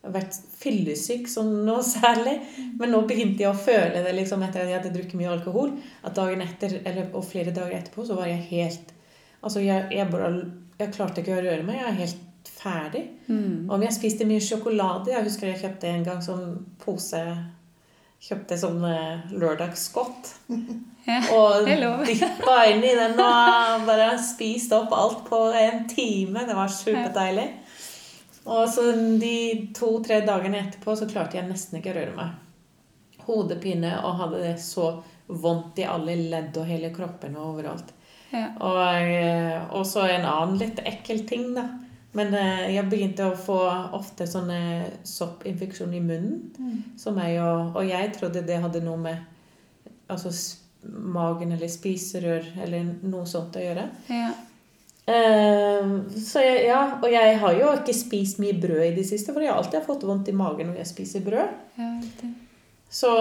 [0.01, 2.39] vært fyllesyk sånn nå særlig,
[2.79, 5.75] men nå begynte jeg å føle det liksom etter at jeg hadde drukket mye alkohol,
[6.01, 8.97] at dagen etter, eller, og flere dager etterpå, så var jeg helt
[9.41, 10.27] Altså, jeg, jeg bare
[10.77, 11.79] Jeg klarte ikke å røre meg.
[11.79, 13.01] Jeg er helt ferdig.
[13.25, 13.71] Mm.
[13.73, 17.23] Om jeg spiste mye sjokolade Jeg husker jeg kjøpte en gang sånn pose
[18.21, 20.35] Kjøpte sånn eh, lørdagsgodt.
[21.01, 26.43] Ja, Og dyppa inn i den og bare spiste opp alt på en time.
[26.45, 27.47] Det var superdeilig.
[28.51, 32.37] Og så de to-tre dagene etterpå så klarte jeg nesten ikke å røre meg.
[33.25, 34.91] Hodepine og hadde det så
[35.31, 37.93] vondt i alle ledd og hele kroppen og overalt.
[38.31, 38.49] Ja.
[38.63, 41.67] Og, eh, og så en annen litt ekkel ting, da.
[42.17, 43.59] Men eh, jeg begynte å få
[43.95, 44.59] ofte sånne
[45.07, 46.39] soppinfeksjon i munnen.
[46.99, 50.31] Som er jo, og jeg trodde det hadde noe med altså,
[50.83, 53.87] magen eller spiserør eller noe sånt å gjøre.
[54.11, 54.31] Ja.
[55.09, 59.33] Eh, så jeg, ja, og jeg har jo ikke spist mye brød i det siste,
[59.33, 61.55] for jeg har alltid fått vondt i magen når jeg spiser brød.
[61.79, 62.33] Ja, det.
[62.91, 63.11] Så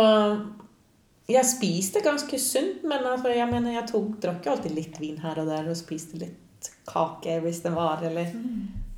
[1.30, 5.20] jeg spiste ganske sunt, men altså, jeg mener, jeg tok, drakk jo alltid litt vin
[5.22, 8.32] her og der og spiste litt kake hvis det var, eller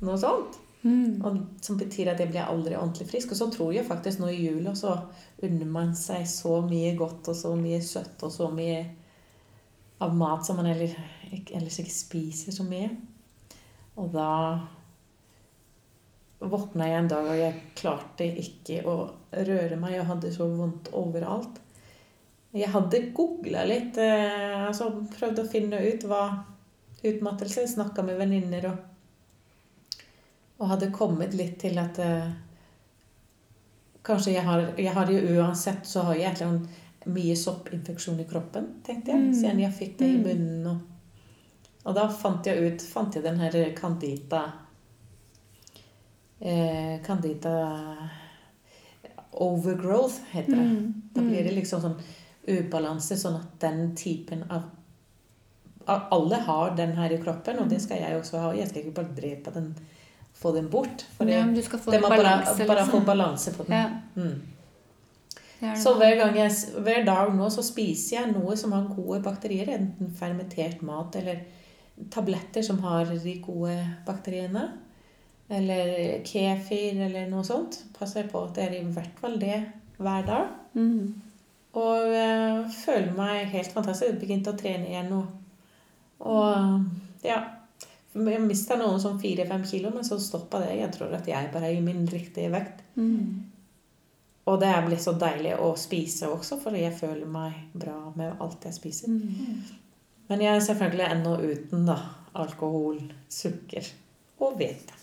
[0.03, 0.59] noe sånt.
[0.83, 1.21] Mm.
[1.23, 3.31] Og, som betyr at jeg blir aldri ordentlig frisk.
[3.31, 4.97] Og så tror jeg faktisk nå i jula så
[5.43, 8.81] unner man seg så mye godt og så mye søtt og så mye
[10.03, 10.97] av mat som man ellers,
[11.33, 12.89] ikke- ellers ikke spiser så mye.
[13.97, 14.59] Og da
[16.41, 18.95] våkna jeg en dag, og jeg klarte ikke å
[19.31, 19.93] røre meg.
[19.93, 21.59] Jeg hadde så vondt overalt.
[22.53, 26.45] Jeg hadde googla litt, eh, altså prøvd å finne ut hva
[27.03, 28.77] utmattelse Snakka med venninner og
[30.59, 32.29] og hadde kommet litt til at eh,
[34.03, 38.19] Kanskje jeg har, jeg har jo uansett så har jeg et eller annet mye soppinfeksjon
[38.19, 39.21] i kroppen, tenkte jeg.
[39.21, 39.33] Mm.
[39.33, 40.23] Siden jeg fikk det i Mm.
[40.27, 40.67] munnen.
[40.67, 40.81] Og,
[41.85, 44.43] og da fant jeg ut Fant jeg den her Candida
[46.39, 47.55] eh, Candida
[49.33, 50.61] overgrowth, heter det.
[50.61, 50.93] Mm.
[51.13, 51.95] Da blir det liksom sånn
[52.53, 54.69] ubalanse, sånn at den typen av
[55.85, 58.51] av- Alle har den her i kroppen, og det skal jeg også ha.
[58.55, 59.73] Jeg skal ikke bare drepe den,
[60.33, 61.03] få den bort.
[61.17, 63.05] For det, Ja, men du skal få det må bare, balanse, bare få liksom.
[63.05, 63.73] balanse på den.
[63.73, 64.41] Ja, Mm.
[65.59, 65.77] det det.
[65.81, 66.51] Så hver, gang jeg,
[66.83, 71.43] hver dag nå så spiser jeg noe som har gode bakterier, enten fermentert mat eller
[72.13, 73.75] tabletter som har de gode
[74.07, 74.67] bakteriene.
[75.53, 77.81] Eller kefir eller noe sånt.
[77.99, 79.59] Jeg på at det er i hvert fall det
[79.99, 80.53] hver dag.
[80.73, 81.13] Mm.
[81.73, 84.19] Og eh, føler meg helt fantastisk.
[84.21, 85.23] Begynte å trene igjen nå.
[86.23, 87.39] Og ja
[88.13, 90.75] Jeg mista noen sånn fire-fem kilo, men så stoppa det.
[90.77, 92.83] Jeg tror at jeg bare er i min riktige vekt.
[92.93, 93.49] Mm.
[94.45, 98.41] Og det er blitt så deilig å spise også, for jeg føler meg bra med
[98.43, 99.09] alt jeg spiser.
[99.09, 99.82] Mm.
[100.33, 101.95] Men jeg er selvfølgelig ennå uten da,
[102.41, 102.97] alkohol,
[103.29, 103.85] sukker
[104.41, 104.95] og hvete.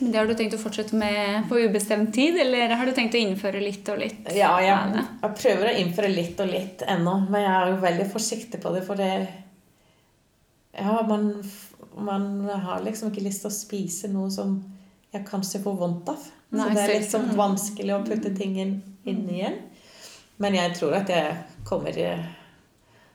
[0.00, 3.20] Det har du tenkt å fortsette med på ubestemt tid, eller har du tenkt å
[3.22, 4.26] innføre litt og litt?
[4.34, 8.08] Ja, jeg, jeg prøver å innføre litt og litt ennå, men jeg er jo veldig
[8.10, 9.12] forsiktig på det, for det
[10.74, 11.30] Ja, man,
[11.94, 14.58] man har liksom ikke lyst til å spise noe som
[15.14, 16.28] jeg kanskje får vondt av.
[16.56, 19.62] Nei, så det er litt sånn vanskelig å putte ting inn, inn igjen.
[20.42, 21.36] Men jeg tror at jeg
[21.68, 22.26] kommer eh,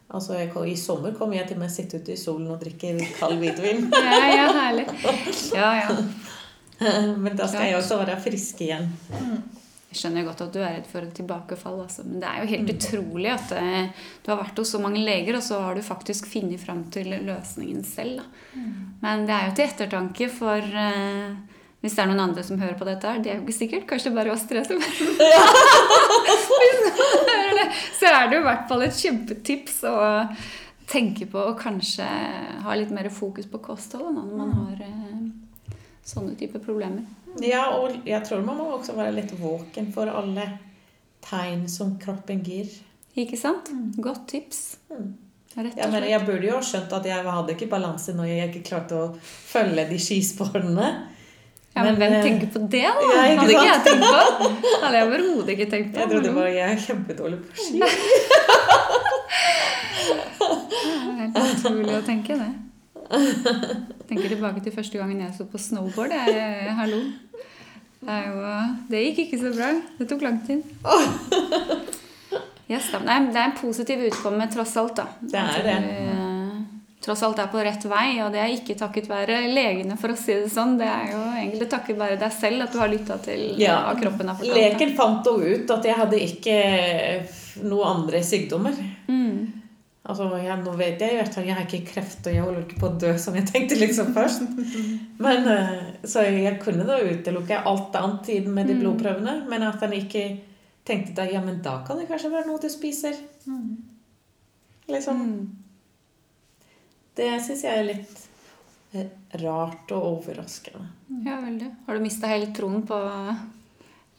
[0.08, 3.40] Altså, kom- I sommer kommer jeg til meg sitte ute i solen og drikke kald
[3.42, 3.90] hvitvin.
[4.08, 4.86] Ja, ja, herlig.
[5.54, 5.96] Ja, ja.
[7.24, 8.92] Men da skal jeg også være frisk igjen.
[9.88, 12.04] Jeg skjønner godt at du er redd for et tilbakefall, altså.
[12.06, 15.38] men det er jo helt utrolig at eh, du har vært hos så mange leger,
[15.40, 18.20] og så har du faktisk funnet fram til løsningen selv.
[18.20, 18.66] Da.
[19.06, 21.38] Men det er jo til ettertanke for eh,
[21.82, 23.20] hvis det er noen andre som hører på dette her.
[23.22, 23.88] Det er jo ikke sikkert.
[23.90, 24.82] Kanskje det bare oss tre som
[27.28, 27.68] hører det,
[28.00, 29.98] Så er det jo i hvert fall et kjempetips å
[30.90, 32.08] tenke på å kanskje
[32.64, 35.76] ha litt mer fokus på kosthold når man har eh,
[36.08, 37.04] sånne typer problemer.
[37.44, 40.48] Ja, og jeg tror man må også være litt våken for alle
[41.28, 42.72] tegn som kroppen gir.
[43.18, 43.70] Ikke sant?
[44.02, 44.78] Godt tips.
[44.94, 45.14] Mm.
[45.58, 48.50] Rett Ja, men jeg burde jo ha skjønt at jeg hadde ikke balanse når jeg
[48.52, 50.90] ikke klarte å følge de skisporene.
[51.78, 53.08] Ja, men men, hvem eh, tenker på det, da?
[53.08, 54.22] ja, ikke Hadde ikke jeg tenkt på.
[54.84, 56.00] Hadde jeg overhodet ikke tenkt på.
[56.02, 57.78] Jeg trodde bare jeg er kjempedårlig på ski.
[61.18, 62.52] Det er helt utrolig å tenke det.
[64.08, 66.14] Tenker tilbake til første gangen jeg sto på snowboard.
[66.16, 67.02] Jeg, hallo.
[68.00, 68.38] Det, er jo,
[68.92, 69.70] det gikk ikke så bra.
[70.00, 70.64] Det tok lang tid.
[72.68, 73.00] Yes, da.
[73.00, 74.98] Nei, det er en positiv utkomme, tross alt.
[75.00, 75.06] da.
[75.22, 75.76] Det er det.
[75.86, 76.16] det.
[77.02, 80.18] Tross alt er på rett vei, og det er ikke takket være legene, for å
[80.18, 80.78] si det sånn.
[80.80, 83.76] Det er jo egentlig takket være deg selv at du har lytta til Ja.
[83.86, 84.58] hva kroppen har fortalt.
[84.58, 86.58] Leken fant jo ut at jeg hadde ikke
[87.64, 88.74] noen andre sykdommer.
[89.08, 89.54] Mm.
[90.08, 92.80] Altså, jeg, nå vet jeg jo at jeg har ikke kreft, og jeg holder ikke
[92.80, 94.42] på å dø som jeg tenkte liksom først.
[95.26, 98.82] Men, eh, så jeg kunne da utelukke alt annet tid med de Mm.
[98.86, 100.40] blodprøvene, men at han ikke
[100.86, 103.14] tenkte da, ja, men da kan det kanskje være noe du spiser.
[104.88, 105.18] Liksom.
[105.20, 105.48] Mm.
[107.18, 108.26] Det syns jeg er litt
[108.94, 110.86] eh, rart og overraskende.
[111.26, 111.70] Ja, veldig.
[111.88, 112.98] Har du mista helt troen på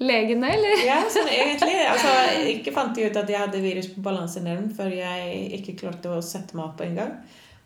[0.02, 0.84] legene, eller?
[0.86, 1.76] Ja, sånn egentlig.
[1.88, 2.14] Altså,
[2.54, 6.24] ikke fant jeg ut at jeg hadde virus på balansenerven før jeg ikke klarte å
[6.24, 7.14] sette meg opp engang.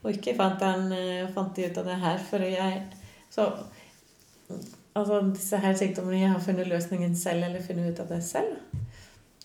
[0.03, 2.81] Og ikke fant, den, eh, fant jeg ut av det her før jeg
[3.31, 3.45] Så
[4.99, 8.57] altså, disse her sykdommene Jeg har funnet løsningen selv, eller funnet ut av det selv.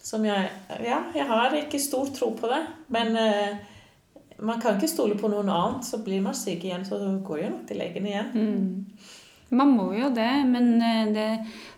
[0.02, 0.50] Som jeg
[0.84, 3.58] Ja, jeg har ikke stor tro på det, men eh,
[4.40, 5.86] man kan ikke stole på noen annet.
[5.88, 8.34] Så blir man syk igjen, så går jo nok til legen igjen.
[8.34, 8.98] Mm.
[9.50, 11.28] Man må jo det, men eh, det,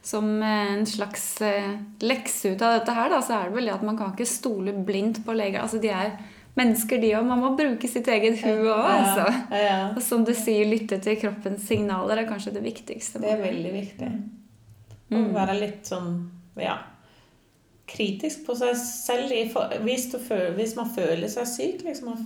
[0.02, 3.70] som eh, en slags eh, lekse ut av dette her, da, så er det vel
[3.70, 5.62] det at man kan ikke stole blindt på leger.
[5.62, 6.16] Altså, de er
[6.58, 7.28] mennesker, de òg.
[7.30, 9.28] Man må bruke sitt eget hue òg, altså.
[9.54, 9.78] Ja, ja.
[9.94, 13.22] Og som du sier, lytte til kroppens signaler er kanskje det viktigste.
[13.22, 14.12] Det er veldig viktig.
[15.10, 15.30] Å Mm.
[15.34, 16.10] være litt sånn
[16.62, 16.76] ja,
[17.90, 19.32] kritisk på seg selv.
[19.84, 22.18] Hvis, du føler, hvis man føler seg syk, liksom å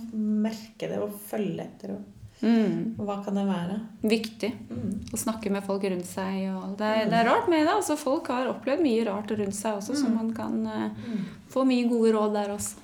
[0.44, 1.96] merke det og følge etter.
[1.98, 2.10] Og,
[2.44, 2.96] Mm.
[3.00, 3.76] hva kan det være?
[4.04, 5.00] Viktig Mm.
[5.14, 6.50] å snakke med folk rundt seg.
[6.52, 7.72] Og det, er, det er rart med det.
[7.74, 10.16] altså Folk har opplevd mye rart rundt seg også, så Mm.
[10.16, 11.24] man kan Mm.
[11.50, 12.76] få mye gode råd der også.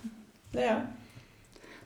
[0.54, 0.80] Det, ja.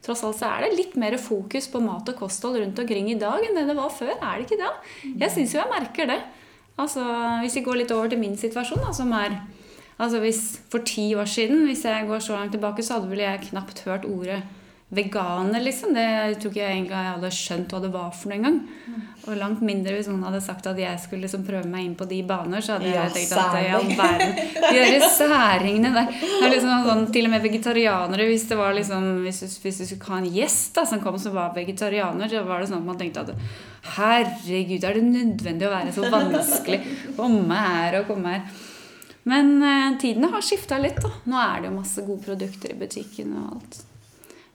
[0.03, 3.17] Tross alt så er det litt mer fokus på mat og kosthold rundt omkring i
[3.17, 4.11] dag enn det det var før.
[4.21, 5.17] Er det ikke det?
[5.17, 6.21] Jeg syns jo jeg merker det.
[6.77, 7.01] Altså,
[7.41, 9.39] Hvis vi går litt over til min situasjon, da, som er
[9.99, 13.25] altså hvis For ti år siden, hvis jeg går så langt tilbake, så hadde vel
[13.25, 14.41] jeg knapt hørt ordet
[14.93, 15.93] veganer, liksom.
[15.95, 18.59] Det tror ikke jeg egentlig jeg hadde skjønt hva det var for noe engang.
[19.23, 22.05] Og langt mindre hvis noen hadde sagt at jeg skulle liksom prøve meg inn på
[22.09, 23.97] de baner, så hadde Ja, jeg tenkt at særlig.
[23.97, 24.35] verden
[24.69, 26.11] De der særingene der.
[26.11, 29.79] Det er liksom sånn, til og med vegetarianere, hvis det var liksom Hvis du, hvis
[29.81, 32.83] du skulle ha en gjest da, som kom som var vegetarianer, så var det sånn
[32.83, 33.33] at man tenkte at
[33.95, 36.79] Herregud, er det nødvendig å være så vanskelig?
[37.17, 38.45] Komme her og komme her.
[39.29, 41.11] Men eh, tidene har skifta litt, da.
[41.29, 43.77] Nå er det jo masse gode produkter i butikken og alt.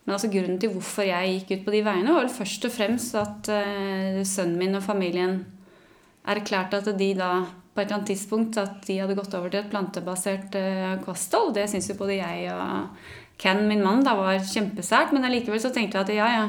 [0.05, 2.75] Men altså grunnen til hvorfor jeg gikk ut på de veiene, var vel først og
[2.75, 5.41] fremst at eh, sønnen min og familien
[6.29, 7.33] erklærte at de da
[7.73, 11.55] på et eller annet tidspunkt at de hadde gått over til et plantebasert eh, kosthold.
[11.57, 12.89] Det syns jo både jeg og
[13.39, 15.13] Ken, min mann, da var kjempesært.
[15.15, 16.49] Men allikevel så tenkte jeg at ja, ja.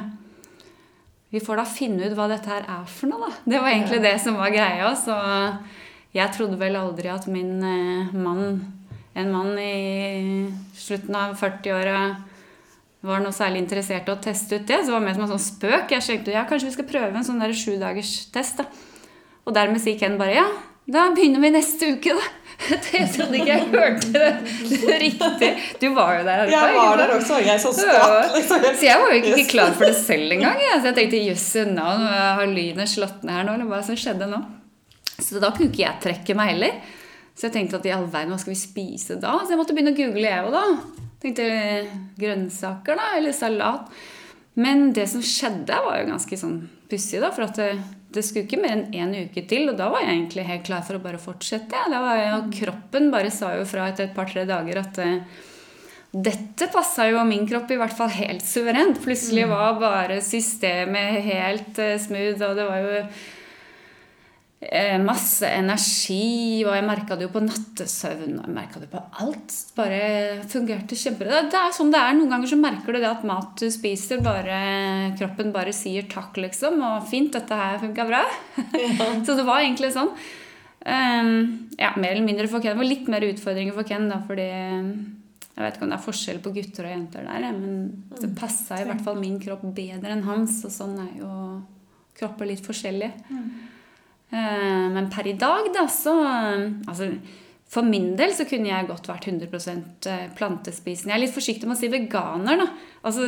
[1.30, 3.44] Vi får da finne ut hva dette her er for noe, da.
[3.46, 4.88] Det var egentlig det som var greia.
[4.98, 5.14] Så
[6.16, 8.62] jeg trodde vel aldri at min eh, mann,
[9.14, 12.00] en mann i slutten av 40-åra,
[13.06, 14.82] var noe særlig interessert i å teste ut det.
[14.82, 15.94] Så det var mer som en sånn spøk.
[15.94, 18.68] Jeg tenkte ja, kanskje vi skal prøve en sånn sju dagers test, da.
[19.48, 20.50] Og dermed sier Ken bare ja,
[20.90, 22.28] da begynner vi neste uke, da.
[22.92, 25.50] Jeg trodde ikke jeg hørte det, riktig.
[25.80, 26.50] Du var jo der.
[26.52, 28.34] Jeg var der også, jeg så skatt.
[28.36, 28.66] Liksom.
[28.76, 30.60] Så jeg var jo ikke klar for det selv engang.
[30.68, 33.56] Så jeg tenkte jøsse navn, har lynet slått ned her nå?
[33.56, 34.42] Eller hva som skjedde nå?
[35.24, 36.80] Så da kunne ikke jeg trekke meg heller.
[37.40, 39.38] Så jeg tenkte at i all verden, hva skal vi spise da?
[39.44, 41.06] Så jeg måtte begynne å google, jeg òg, da.
[41.24, 41.46] Tenkte
[42.20, 43.94] grønnsaker, da, eller salat.
[44.60, 46.58] Men det som skjedde, var jo ganske sånn
[46.92, 47.30] pussig, da.
[47.32, 47.70] For at det,
[48.12, 50.84] det skulle ikke mer enn én uke til, og da var jeg egentlig helt klar
[50.84, 51.86] for å bare fortsette.
[51.94, 55.48] Da var jeg, og kroppen bare sa jo fra etter et par-tre dager at eh,
[56.10, 58.98] dette passa jo min kropp i hvert fall helt suverent.
[59.04, 63.28] Plutselig var bare systemet helt eh, smooth, og det var jo eh,
[64.60, 69.54] masse energi, og jeg merka det jo på nattesøvn, og jeg merka det på alt.
[69.78, 70.02] Bare
[70.52, 71.46] fungerte kjempebra.
[71.48, 72.18] Det er sånn det er.
[72.18, 76.36] Noen ganger så merker du det at mat du spiser, bare kroppen bare sier takk,
[76.44, 76.84] liksom.
[76.84, 78.26] Og fint, dette her funka bra.
[79.26, 80.12] så det var egentlig sånn.
[80.84, 81.32] Um,
[81.80, 82.76] ja, mer eller mindre for Ken.
[82.76, 86.08] Det var litt mer utfordringer for Ken, da, fordi Jeg vet ikke om det er
[86.10, 90.14] forskjell på gutter og jenter der, men det passa i hvert fall min kropp bedre
[90.16, 90.62] enn hans.
[90.68, 91.34] Og sånn er jo
[92.20, 93.12] kropper litt forskjellige.
[93.32, 93.76] Eh,
[94.30, 96.14] Men per i dag, da, så
[96.86, 97.08] Altså,
[97.70, 101.12] for min del så kunne jeg godt vært 100% plantespisende.
[101.12, 102.68] Jeg er litt forsiktig med å si veganer, da.
[103.06, 103.28] Altså,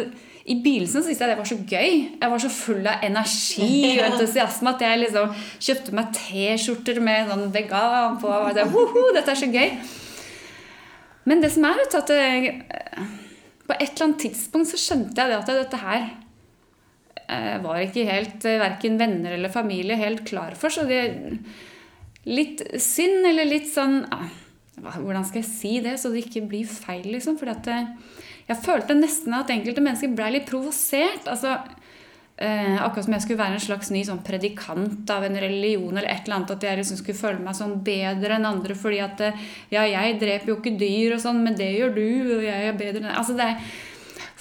[0.50, 1.98] I begynnelsen syntes jeg det var så gøy.
[2.18, 5.36] Jeg var så full av energi og entusiasme at jeg liksom
[5.68, 8.32] kjøpte meg T-skjorter med sånn vegan på.
[8.34, 9.76] Og jeg, Woho, dette er så gøy.
[11.30, 13.12] Men det som er, vet du, at det,
[13.70, 16.10] på et eller annet tidspunkt så skjønte jeg det at dette her eh,
[17.64, 20.74] var ikke helt eh, verken venner eller familie helt klar for.
[20.74, 21.02] Så det
[22.28, 24.30] litt synd, eller litt sånn ah,
[24.82, 27.36] Hvordan skal jeg si det, så det ikke blir feil, liksom?
[27.38, 27.92] Fordi eh,
[28.48, 31.28] jeg følte nesten at enkelte mennesker ble litt provosert.
[31.30, 31.54] altså
[32.42, 36.10] eh, Akkurat som jeg skulle være en slags ny sånn predikant av en religion, eller
[36.10, 39.24] et eller annet, at jeg liksom skulle føle meg sånn bedre enn andre fordi at
[39.28, 42.06] eh, Ja, jeg dreper jo ikke dyr og sånn, men det gjør du,
[42.40, 43.62] og jeg er bedre enn Altså, er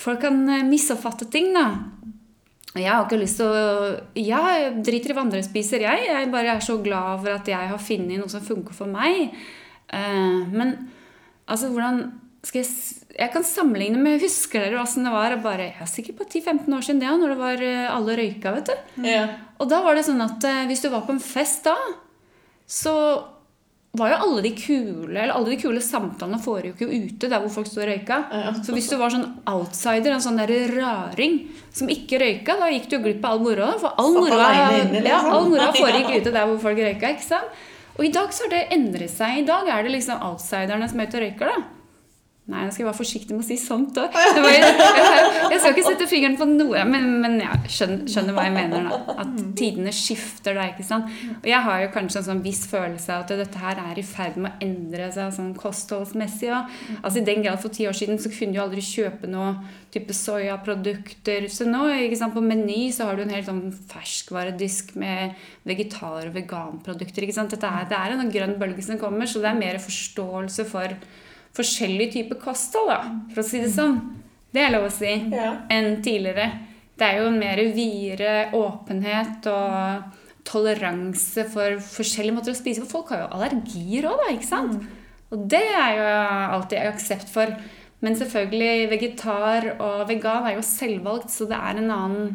[0.01, 1.67] Folk kan eh, misoppfatte ting, da.
[2.79, 6.07] Jeg har ikke lyst til å jeg driter i hva andre spiser, jeg.
[6.07, 9.33] Jeg bare er så glad over at jeg har funnet noe som funker for meg.
[9.91, 10.77] Eh, men
[11.51, 12.05] altså, hvordan
[12.47, 12.71] skal jeg
[13.21, 15.35] Jeg kan sammenligne med Husker dere åssen det var?
[15.43, 18.55] Bare, jeg er sikkert på 10-15 år siden det, når det var eh, alle røyka,
[18.55, 19.03] vet du.
[19.09, 19.25] Ja.
[19.59, 21.75] Og da var det sånn at eh, hvis du var på en fest da,
[22.71, 22.95] så
[23.99, 27.51] var jo alle de kule eller alle de kule samtalene foregikk jo ute der hvor
[27.57, 28.21] folk sto og røyka.
[28.31, 28.53] Ja.
[28.63, 31.41] Så hvis du var sånn outsider, en sånn der raring
[31.75, 33.75] som ikke røyka, da gikk du jo glipp av all moroa.
[33.83, 34.95] For all moroa liksom.
[35.11, 35.51] ja, all
[35.81, 37.11] foregikk ute der hvor folk røyka.
[37.17, 37.67] ikke sant?
[37.99, 39.43] Og i dag så har det endret seg.
[39.43, 41.51] I dag er det liksom outsiderne som er ute og røyker.
[41.51, 41.80] da.
[42.51, 44.15] Nei, jeg skal være forsiktig med å si sånt òg.
[44.15, 48.89] Jeg skal ikke sette fingeren på noe, men, men jeg skjønner, skjønner hva jeg mener.
[48.91, 49.17] da.
[49.23, 51.11] At tidene skifter da, ikke sant.
[51.37, 54.07] Og jeg har jo kanskje en sånn viss følelse av at dette her er i
[54.07, 56.49] ferd med å endre seg sånn kostholdsmessig.
[56.51, 56.65] Ja.
[57.01, 59.55] Altså I den grad for ti år siden så kunne du aldri kjøpe noe
[59.95, 61.47] type soyaprodukter.
[61.51, 66.29] Så nå ikke sant, på Meny så har du en helt sånn ferskvaredisk med vegetar-
[66.29, 67.27] og veganprodukter.
[67.27, 67.55] ikke sant?
[67.55, 70.95] Dette er, det er en grønn bølge som kommer, så det er mer forståelse for
[71.57, 73.01] forskjellige typer kosthold, da,
[73.33, 73.99] for å si det sånn.
[74.51, 75.13] Det er lov å si.
[75.31, 75.53] Ja.
[75.71, 76.49] Enn tidligere.
[76.99, 82.91] Det er jo en mer videre åpenhet og toleranse for forskjellige måter å spise på.
[82.91, 84.89] Folk har jo allergier òg, da, ikke sant?
[85.31, 86.09] Og det er jo
[86.57, 87.53] alltid aksept for.
[88.01, 92.31] Men selvfølgelig, vegetar og vegan er jo selvvalgt, så det er en annen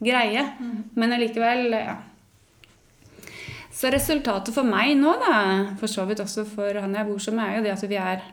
[0.00, 0.46] greie.
[0.96, 1.98] Men allikevel, ja.
[3.80, 5.36] Så resultatet for meg nå, da,
[5.80, 8.24] for så vidt også for han jeg bor med, er jo det at vi er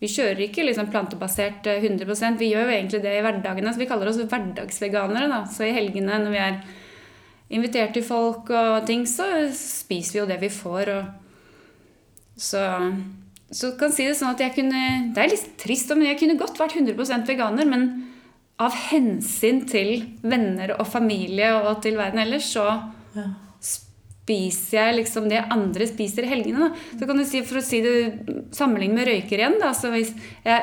[0.00, 3.72] vi kjører ikke liksom plantebasert eh, 100% Vi gjør jo egentlig det i hverdagene.
[3.72, 5.28] Så vi kaller oss hverdagsveganere.
[5.28, 5.40] da.
[5.44, 6.60] Så i helgene når vi er
[7.50, 10.92] invitert til folk og ting, så spiser vi jo det vi får.
[12.40, 12.62] Så,
[13.52, 16.20] så kan jeg si det sånn at jeg kunne Det er litt trist, men jeg
[16.22, 17.68] kunne godt vært 100% veganer.
[17.68, 17.86] Men
[18.60, 22.66] av hensyn til venner og familie og til verden ellers, så
[23.10, 23.28] Ja.
[24.30, 26.68] Spiser jeg liksom det andre spiser i helgene.
[26.70, 26.98] Da.
[27.00, 27.94] Så kan du si, For å si det
[28.54, 30.12] sammenlignet med røyker igjen da, så Hvis
[30.46, 30.60] jeg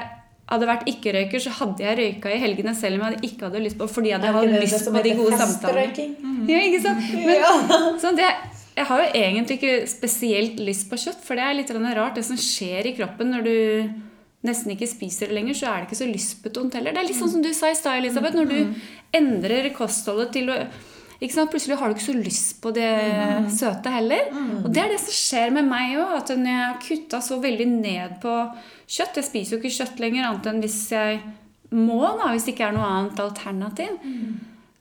[0.48, 3.80] hadde vært ikke-røyker, så hadde jeg røyka i helgene selv om jeg ikke hadde lyst
[3.80, 5.90] på fordi jeg hadde det lyst på de gode samtalene.
[5.90, 6.14] festrøyking?
[6.48, 7.10] Ja, ikke sant?
[7.28, 8.30] Men, sånn, det,
[8.78, 12.16] jeg har jo egentlig ikke spesielt lyst på kjøtt, for det er litt rart.
[12.16, 13.58] Det som skjer i kroppen når du
[14.48, 16.96] nesten ikke spiser det lenger, så er det ikke så lystbetont heller.
[16.96, 18.38] Det er litt sånn som du sa i stad, Elisabeth.
[18.38, 20.62] Når du endrer kostholdet til å?
[21.20, 22.92] Plutselig har du ikke så lyst på det
[23.54, 24.30] søte heller.
[24.64, 26.18] Og det er det som skjer med meg òg.
[26.20, 28.36] At når jeg har kutta så veldig ned på
[28.88, 31.18] kjøtt Jeg spiser jo ikke kjøtt lenger annet enn hvis jeg
[31.76, 33.98] må, da, hvis det ikke er noe annet alternativ.
[34.04, 34.38] Mm.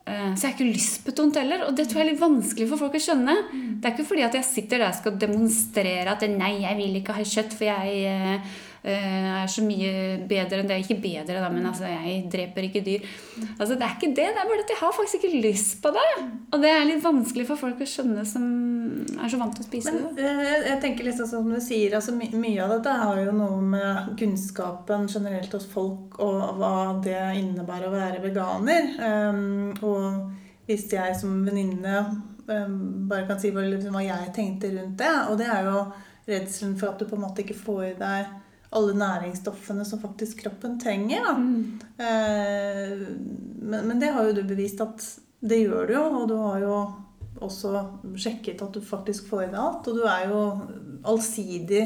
[0.07, 2.93] Så jeg har ikke lystbetont heller, og det tror jeg er litt vanskelig for folk
[2.95, 3.33] å skjønne.
[3.51, 6.95] Det er ikke fordi at jeg sitter der og skal demonstrere at nei, jeg vil
[7.01, 8.53] ikke ha kjøtt, for jeg eh,
[8.93, 9.91] er så mye
[10.29, 10.77] bedre enn det.
[10.83, 13.05] Ikke bedre, da, men altså, jeg dreper ikke dyr.
[13.57, 15.91] Altså, Det er ikke det, det er bare at jeg har faktisk ikke lyst på
[15.95, 16.05] det.
[16.53, 18.47] Og det er litt vanskelig for folk å skjønne som
[19.17, 20.25] er så vant til å spise Men det.
[20.31, 23.61] eh, jeg tenker sånn som du sier, altså my mye av dette har jo noe
[23.73, 26.73] med kunnskapen generelt hos folk og hva
[27.03, 28.91] det innebærer å være veganer.
[29.01, 31.99] Um, og hvis jeg som venninne
[32.47, 35.85] um, bare kan si hva, liksom, hva jeg tenkte rundt det, og det er jo
[36.27, 38.35] redselen for at du på en måte ikke får i deg
[38.75, 41.23] alle næringsstoffene som faktisk kroppen trenger.
[41.23, 41.35] Da.
[42.03, 42.97] Eh,
[43.61, 45.03] men, men det har jo du bevist at
[45.39, 46.75] det gjør du jo, og du har jo
[47.45, 47.71] også
[48.17, 49.87] sjekket at du faktisk får i deg alt.
[49.87, 50.43] Og du er jo
[51.07, 51.83] allsidig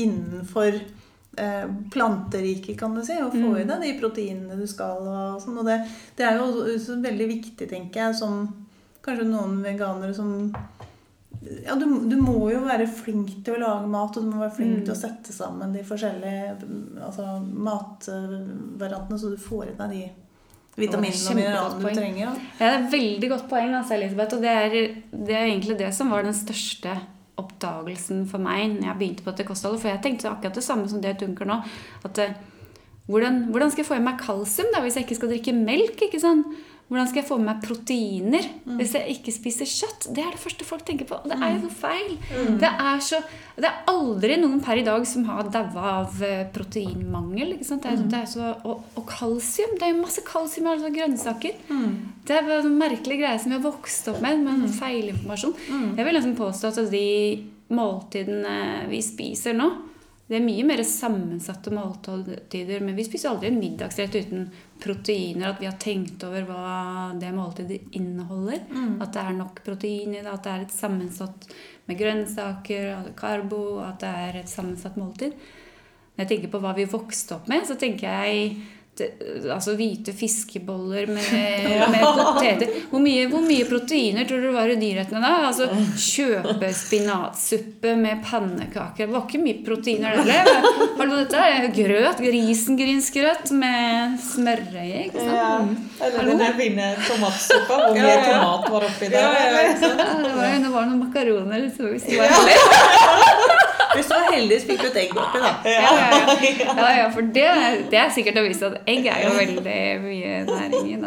[0.00, 5.02] innenfor eh, planteriket, kan du si, og få i deg de proteinene du skal.
[5.02, 5.80] Og, sånn, og det,
[6.18, 8.44] det er jo også veldig viktig, tenker jeg, som
[9.04, 10.52] kanskje noen veganere som
[11.40, 14.56] ja, du, du må jo være flink til å lage mat, og du må være
[14.58, 14.84] flink Mm.
[14.84, 16.56] til å sette sammen de forskjellige
[17.06, 17.26] altså,
[17.68, 20.02] matvariantene, så du får i deg de
[20.80, 22.20] vitaminene og mineralene du trenger.
[22.26, 22.34] Ja.
[22.60, 24.36] Ja, det er et veldig godt poeng, altså, Elisabeth.
[24.36, 24.76] Og det er,
[25.12, 26.94] det er egentlig det som var den største
[27.40, 29.80] oppdagelsen for meg når jeg begynte på dette kostholdet.
[29.82, 31.56] For jeg tenkte akkurat det samme som det dunker nå.
[32.04, 32.34] At eh,
[33.10, 36.04] hvordan, hvordan skal jeg få i meg kalsium da, hvis jeg ikke skal drikke melk?
[36.06, 36.52] ikke sant?
[36.90, 38.46] Hvordan skal jeg få med meg proteiner
[38.80, 40.08] hvis jeg ikke spiser kjøtt?
[40.10, 41.20] Det er det første folk tenker på.
[41.22, 42.16] Og det er jo noe feil.
[42.58, 43.20] Det, er så,
[43.54, 47.52] det er aldri noen per i dag som har daua av eh, proteinmangel.
[47.54, 47.86] ikke sant?
[47.86, 49.76] Det er, det er så, og, og kalsium.
[49.78, 51.62] Det er jo masse kalsium i alle sånne grønnsaker.
[52.26, 55.54] Det er bare en merkelig greie som vi har vokst opp med, med en feilinformasjon.
[55.94, 57.06] Jeg vil liksom påstå at de
[57.70, 59.70] måltidene vi spiser nå,
[60.30, 64.44] det er mye mer sammensatte måltider, men vi spiser aldri en middagsrett uten
[64.78, 65.48] proteiner.
[65.48, 66.74] At vi har tenkt over hva
[67.18, 68.60] det måltidet inneholder.
[69.02, 71.48] At det er nok protein i det, at det er et sammensatt
[71.90, 75.34] med grønnsaker, er karbo, at det er et sammensatt måltid.
[76.14, 78.54] Når jeg tenker på hva vi vokste opp med, så tenker jeg
[79.00, 79.08] det,
[79.50, 82.74] altså hvite fiskeboller med, med poteter.
[82.90, 85.32] Hvor mye, hvor mye proteiner tror du det var i de rettene da?
[85.48, 85.68] Altså
[86.00, 89.06] Kjøpe spinatsuppe med pannekaker.
[89.06, 90.50] Det var ikke mye proteiner der.
[91.10, 92.20] du dette grøt.
[92.20, 95.06] Risengrynsgrøt med smørøye.
[95.06, 95.34] ikke sant?
[95.36, 95.50] Ja.
[95.64, 95.76] Mm.
[96.00, 99.20] Eller den der fine tomatsuppa hvor mye tomat var oppi der.
[99.20, 99.60] Ja, ja?
[99.60, 99.92] Ja,
[100.24, 101.68] det var, det var noen makaroner.
[101.76, 103.29] Så hvis det var heldig.
[103.94, 105.52] Hvis du var heldig, så fikk du et egg oppi, da.
[105.66, 106.74] Ja, ja, ja.
[106.78, 107.46] ja, ja for det,
[107.90, 109.62] det er sikkert å vise at egg er jo veldig
[110.06, 110.98] mye næring i.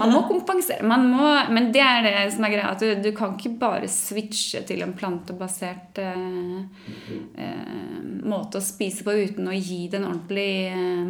[0.00, 0.82] man må kompensere.
[0.86, 2.72] Man må, men det er det som er greia.
[2.72, 6.58] At du, du kan ikke bare switche til en plantebasert eh,
[7.44, 11.08] eh, måte å spise på uten å gi det en ordentlig eh,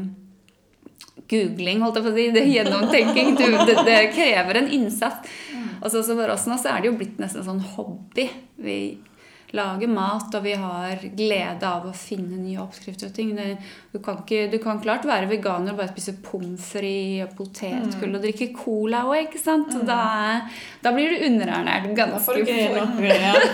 [1.31, 2.29] googling, holdt jeg på å si.
[2.35, 3.35] Det er gjennomtenking.
[3.39, 5.37] Du, det, det krever en innsats.
[5.81, 8.29] Og så, så for oss nå så er det jo blitt nesten en sånn hobby.
[8.61, 8.79] Vi
[9.55, 13.31] lager mat, og vi har glede av å finne nye oppskrifter og ting.
[13.37, 13.49] Det,
[13.93, 18.19] du, kan ikke, du kan klart være veganer og bare spise pommes frites og potetgull
[18.19, 19.71] og drikke cola òg, ikke sant?
[19.77, 19.87] Mm.
[19.89, 20.01] da,
[20.83, 22.51] da blir du underernært ganske fort.
[22.51, 23.35] Ja.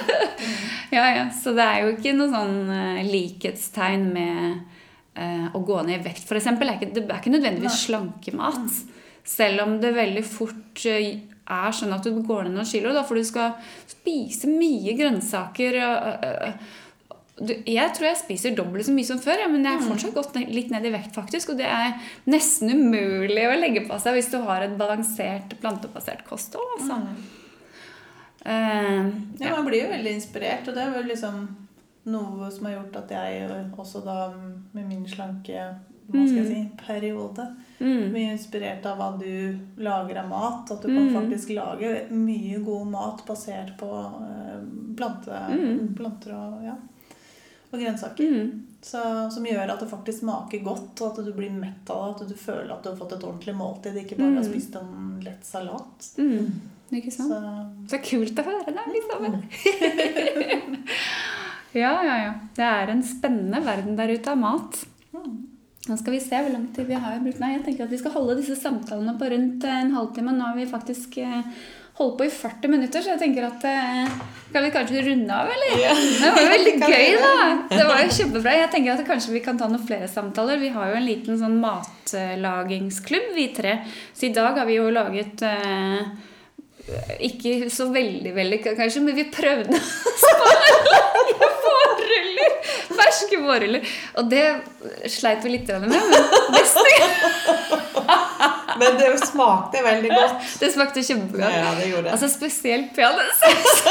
[0.93, 1.29] Ja, ja.
[1.33, 4.59] Så det er jo ikke noe sånn eh, likhetstegn med
[5.17, 6.29] uh, å gå ned i vekt.
[6.29, 8.83] Er det er ikke nødvendigvis slankemat.
[9.25, 13.03] Selv om det veldig fort eh, er sånn at du går ned noen kilo, da,
[13.07, 13.57] for du skal
[13.91, 15.79] spise mye grønnsaker.
[17.67, 20.71] jeg tror jeg spiser dobbelt så mye som før, men jeg har fortsatt gått litt
[20.71, 21.15] ned i vekt.
[21.15, 21.95] faktisk, Og det er
[22.31, 26.77] nesten umulig å legge på seg hvis du har et balansert, plantebasert kosthold.
[26.79, 27.01] Altså.
[28.45, 31.49] Eh, Ja, man blir jo veldig inspirert, og det er vel liksom
[32.05, 34.33] noe som har gjort at jeg også da
[34.75, 35.55] med min slanke
[36.13, 37.45] hva skal jeg si, periode
[37.83, 38.13] mm.
[38.15, 40.71] mye inspirert av hva du lager av mat.
[40.71, 41.15] At du kan Mm.
[41.21, 44.61] faktisk lage mye god mat basert på eh,
[44.97, 45.95] plante, Mm.
[45.99, 46.77] planter og, ja,
[47.73, 48.29] og grønnsaker.
[48.31, 48.63] Mm.
[48.83, 52.23] Så, som gjør at det faktisk smaker godt, og at du blir mett av det.
[52.25, 54.51] At du føler at du har fått et ordentlig måltid, ikke bare har Mm.
[54.53, 56.09] spist en lett salat.
[56.19, 56.49] Mm.
[56.93, 57.31] Ikke sant?
[57.33, 57.39] Så
[57.89, 59.43] Så kult å høre det, liksom.
[61.73, 62.33] ja, ja, ja.
[62.57, 64.83] Det er en spennende verden der ute av mat.
[65.91, 67.41] Nå skal vi se hvor lang tid vi har brukt.
[67.43, 70.35] Nei, jeg tenker at vi skal holde disse samtalene på rundt eh, en halvtime.
[70.37, 71.41] Nå har vi faktisk eh,
[71.99, 74.13] holdt på i 40 minutter, så jeg tenker at eh,
[74.55, 75.83] Kan vi kanskje runde av, eller?
[75.83, 77.35] Det var jo veldig gøy, da.
[77.73, 78.55] Det var jo kjempebra.
[78.61, 80.63] Jeg tenker at kanskje vi kan ta noen flere samtaler.
[80.63, 83.81] Vi har jo en liten sånn matlagingsklubb, vi tre.
[84.15, 85.43] Så i dag har vi jo laget
[87.23, 91.12] ikke så veldig vellykka, kanskje, men vi prøvde oss på.
[93.01, 93.83] Ferske vårruller.
[94.21, 94.45] Og det
[95.13, 95.93] sleit vi litt med, men
[96.57, 96.81] neste
[98.81, 100.35] Men det smakte veldig godt.
[100.61, 101.53] Det smakte kjempegodt.
[101.55, 102.13] Ja, det gjorde det.
[102.17, 103.83] Altså spesielt peanøttsaus.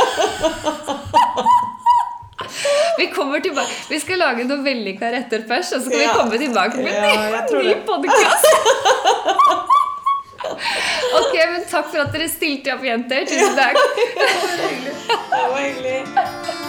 [2.97, 3.69] Vi kommer tilbake.
[3.89, 6.07] Vi skal lage noen vellykka retter først, og så skal Ja.
[6.11, 6.99] vi komme tilbake med Ja,
[7.39, 7.77] en ny det.
[7.85, 8.45] podkast.
[11.21, 13.25] Ok, men takk for at dere stilte opp, jenter.
[13.29, 13.77] Tusen takk.
[13.77, 16.60] det var hyggelig